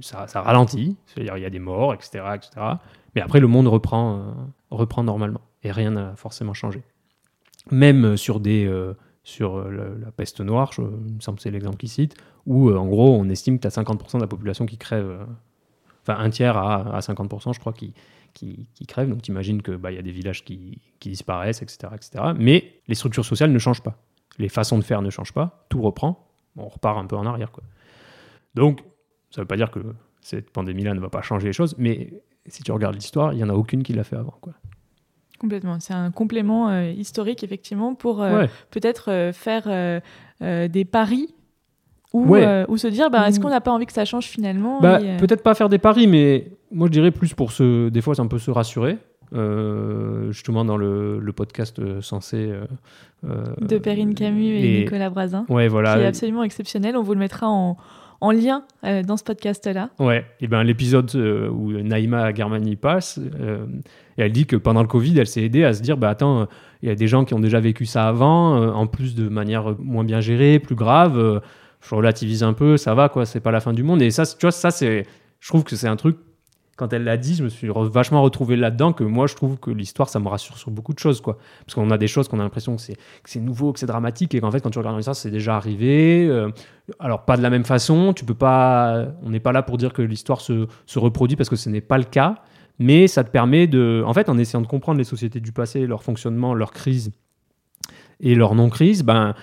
[0.00, 2.50] ça, ralentit, c'est-à-dire il y a des morts, etc., etc.
[3.14, 4.32] Mais après, le monde reprend, euh,
[4.70, 6.82] reprend normalement et rien n'a forcément changé.
[7.70, 11.50] Même euh, sur des, euh, sur la, peste noire, je, il me semble que c'est
[11.50, 14.66] l'exemple qu'il cite, où en gros, on estime que tu as 50% de la population
[14.66, 15.26] qui crève,
[16.02, 17.94] enfin un tiers à, à 50%, je crois, qui,
[18.34, 19.08] qui, qui crèvent.
[19.08, 22.32] Donc, tu imagines qu'il bah, y a des villages qui, qui disparaissent, etc., etc.
[22.36, 23.96] Mais les structures sociales ne changent pas
[24.38, 26.26] les façons de faire ne changent pas, tout reprend,
[26.56, 27.50] on repart un peu en arrière.
[27.52, 27.64] Quoi.
[28.54, 28.80] Donc,
[29.30, 29.80] ça ne veut pas dire que
[30.20, 32.12] cette pandémie-là ne va pas changer les choses, mais
[32.46, 34.34] si tu regardes l'histoire, il n'y en a aucune qui l'a fait avant.
[34.40, 34.52] Quoi.
[35.38, 35.80] Complètement.
[35.80, 38.50] C'est un complément euh, historique, effectivement, pour euh, Ouais.
[38.70, 39.64] peut-être euh, faire
[40.40, 41.34] des paris
[42.12, 42.64] ou, Ouais.
[42.68, 45.42] ou se dire bah, est-ce qu'on n'a pas envie que ça change finalement Bah, Peut-être
[45.42, 47.88] pas faire des paris, mais moi je dirais plus pour se.
[47.88, 48.98] Des fois, c'est un peu se rassurer.
[49.32, 52.52] Euh, justement, dans le, le podcast euh, censé.
[53.24, 55.94] euh, De Perrine Camus et, Nicolas Brasin, Ouais, voilà.
[55.94, 56.96] qui est absolument exceptionnel.
[56.96, 57.76] On vous le mettra en,
[58.20, 59.90] en lien euh, dans ce podcast-là.
[59.98, 63.18] Ouais, et ben l'épisode où Naïma Germani passe,
[64.16, 66.46] et elle dit que pendant le Covid, elle s'est aidée à se dire bah attends,
[66.82, 69.74] il y a des gens qui ont déjà vécu ça avant, en plus de manière
[69.78, 71.40] moins bien gérée, plus grave.
[71.80, 74.00] je relativise un peu, ça va quoi, c'est pas la fin du monde.
[74.02, 75.06] Et ça, tu vois, ça c'est,
[75.40, 76.16] je trouve que c'est un truc.
[76.76, 78.92] Quand elle l'a dit, je me suis vachement retrouvé là-dedans.
[78.92, 81.38] Que moi, je trouve que l'histoire, ça me rassure sur beaucoup de choses, quoi.
[81.64, 82.82] Parce qu'on a des choses qu'on a l'impression que
[83.24, 86.26] c'est nouveau, que c'est dramatique, et qu'en fait, quand tu regardes l'histoire, c'est déjà arrivé.
[86.28, 86.50] euh,
[86.98, 89.92] alors pas de la même façon, tu peux pas, on n'est pas là pour dire
[89.92, 90.66] que l'histoire se,
[90.96, 92.36] reproduit parce que ce n'est pas le cas,
[92.78, 95.86] mais ça te permet de, en fait, en essayant de comprendre les sociétés du passé,
[95.86, 97.12] leur fonctionnement, leur crise
[98.20, 99.34] et leur non-crise, ben,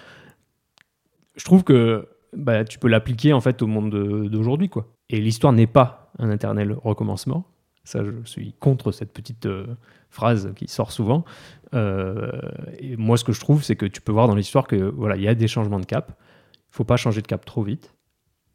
[1.36, 4.88] je trouve que bah, tu peux l'appliquer en fait au monde de- d'aujourd'hui, quoi.
[5.10, 7.46] Et l'histoire n'est pas un éternel recommencement.
[7.84, 9.66] Ça, je suis contre cette petite euh,
[10.10, 11.26] phrase qui sort souvent.
[11.74, 12.32] Euh,
[12.80, 15.16] et moi, ce que je trouve, c'est que tu peux voir dans l'histoire que voilà,
[15.16, 16.16] il y a des changements de cap.
[16.56, 17.96] Il faut pas changer de cap trop vite,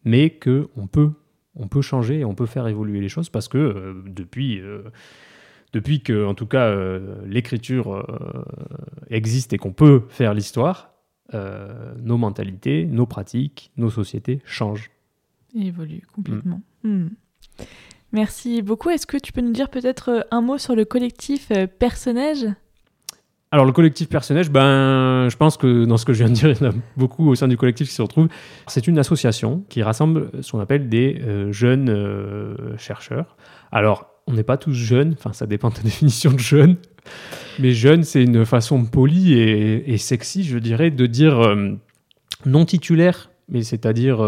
[0.04, 1.10] mais que on peut,
[1.56, 4.62] on peut changer et on peut faire évoluer les choses parce que euh, depuis,
[5.72, 6.74] depuis que, en tout cas,
[7.26, 8.06] l'écriture
[9.10, 10.92] existe et qu'on peut faire l'histoire,
[11.32, 14.90] nos mentalités, nos pratiques, nos sociétés changent.
[15.54, 16.62] Et évolue complètement.
[16.84, 17.08] Hmm.
[18.12, 18.90] Merci beaucoup.
[18.90, 22.46] Est-ce que tu peux nous dire peut-être un mot sur le collectif Personnage?
[23.52, 26.50] Alors le collectif personnage, ben, je pense que dans ce que je viens de dire,
[26.50, 28.28] il y en a beaucoup au sein du collectif qui se retrouvent.
[28.66, 33.36] C'est une association qui rassemble ce qu'on appelle des euh, jeunes euh, chercheurs.
[33.70, 36.76] Alors, on n'est pas tous jeunes, enfin ça dépend de ta définition de jeune,
[37.60, 41.70] mais jeune, c'est une façon polie et, sexy, je dirais, de dire euh,
[42.46, 44.18] non titulaire, mais c'est-à-dire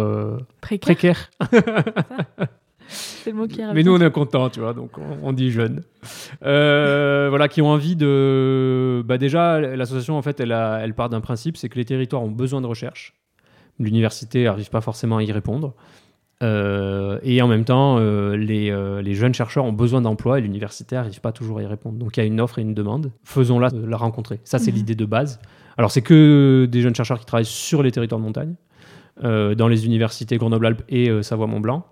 [0.60, 0.80] précaire.
[0.80, 1.30] précaire.
[2.88, 5.82] C'est le mot qui Mais nous, on est content, tu vois, donc on, dit jeune.
[6.42, 9.02] Euh, voilà, qui ont envie de.
[9.04, 12.30] Bah déjà, l'association, en fait, elle, elle part d'un principe c'est que les territoires ont
[12.30, 13.14] besoin de recherche.
[13.78, 15.74] L'université n'arrive pas forcément à y répondre.
[16.42, 20.94] Euh, et en même temps, euh, les, les, jeunes chercheurs ont besoin d'emploi et l'université
[20.96, 21.98] n'arrive pas toujours à y répondre.
[21.98, 23.12] Donc il y a une offre et une demande.
[23.24, 24.40] Faisons-la la rencontrer.
[24.44, 24.78] Ça, c'est mhm.
[24.78, 25.40] l'idée de base.
[25.76, 28.54] Alors, c'est que des jeunes chercheurs qui travaillent sur les territoires de montagne,
[29.22, 31.84] dans les universités Grenoble-Alpes et Savoie-Mont-Blanc.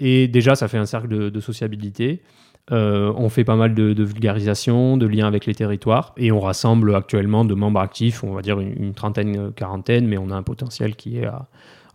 [0.00, 2.22] Et déjà, ça fait un cercle de, sociabilité.
[2.70, 6.94] Euh, on fait pas mal de, vulgarisation, de liens avec les territoires, et on rassemble
[6.94, 10.94] actuellement de membres actifs, on va dire une, trentaine, quarantaine, mais on a un potentiel
[10.94, 11.48] qui est à,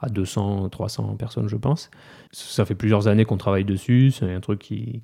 [0.09, 1.89] 200, 300 personnes, je pense.
[2.31, 5.01] Ça fait plusieurs années qu'on travaille dessus, c'est un truc qui,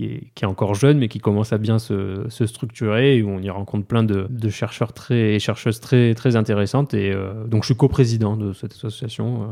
[0.00, 4.02] est, encore jeune, mais qui commence à bien se, structurer, où on y rencontre plein
[4.02, 8.52] de, chercheurs très, et chercheuses très, très intéressantes, et euh, donc je suis coprésident de
[8.52, 9.42] cette association.
[9.42, 9.46] Euh,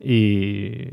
[0.00, 0.88] et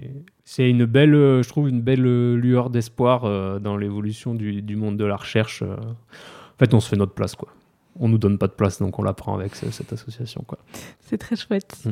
[0.45, 4.75] c'est une belle, euh, je trouve, une belle euh, lueur d'espoir euh, dans l'évolution du,
[4.75, 5.63] monde de la recherche.
[5.63, 7.49] En fait, on se fait notre place, quoi.
[7.99, 10.57] On nous donne pas de place, donc on la prend avec cette association, quoi.
[10.99, 11.77] C'est très chouette.
[11.85, 11.91] Mm.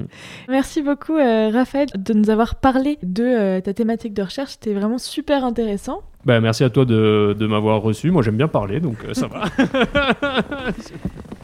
[0.49, 4.53] Merci beaucoup, Raphaël, de nous avoir parlé de ta thématique de recherche.
[4.53, 6.01] C'était vraiment super intéressant.
[6.25, 8.09] Ben, merci à toi de, de m'avoir reçu.
[8.09, 9.45] Moi, j'aime bien parler, donc ça va.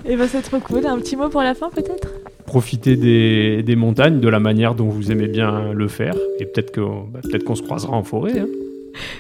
[0.10, 0.86] Et ben, c'est trop cool.
[0.86, 2.14] Un petit mot pour la fin, peut-être?
[2.45, 6.16] Profiter des, des, montagnes de la manière dont vous aimez bien le faire.
[6.39, 8.39] Et peut-être qu'on bah, peut qu'on se croisera en forêt.
[8.39, 8.47] Hein.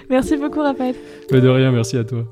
[0.09, 0.95] Merci beaucoup, Raphaël.
[1.31, 2.25] Mais de rien, merci à toi.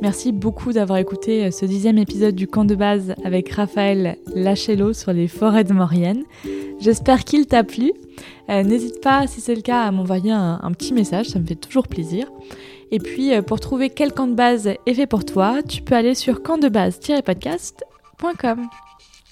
[0.00, 5.12] Merci beaucoup d'avoir écouté ce dixième épisode du camp de base avec Raphaël Lachello sur
[5.12, 6.24] les forêts de Maurienne.
[6.80, 7.92] J'espère qu'il t'a plu.
[8.52, 11.54] Euh, n'hésite pas, si c'est le cas, à m'envoyer un, petit message, ça me fait
[11.54, 12.30] toujours plaisir.
[12.90, 15.94] Et puis, euh, pour trouver quel camp de base est fait pour toi, tu peux
[15.94, 18.68] aller sur campdebase-podcast.com.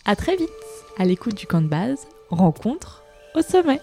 [0.06, 0.48] À très vite,
[0.96, 3.02] à l'écoute du camp de base, rencontre
[3.34, 3.80] au sommet.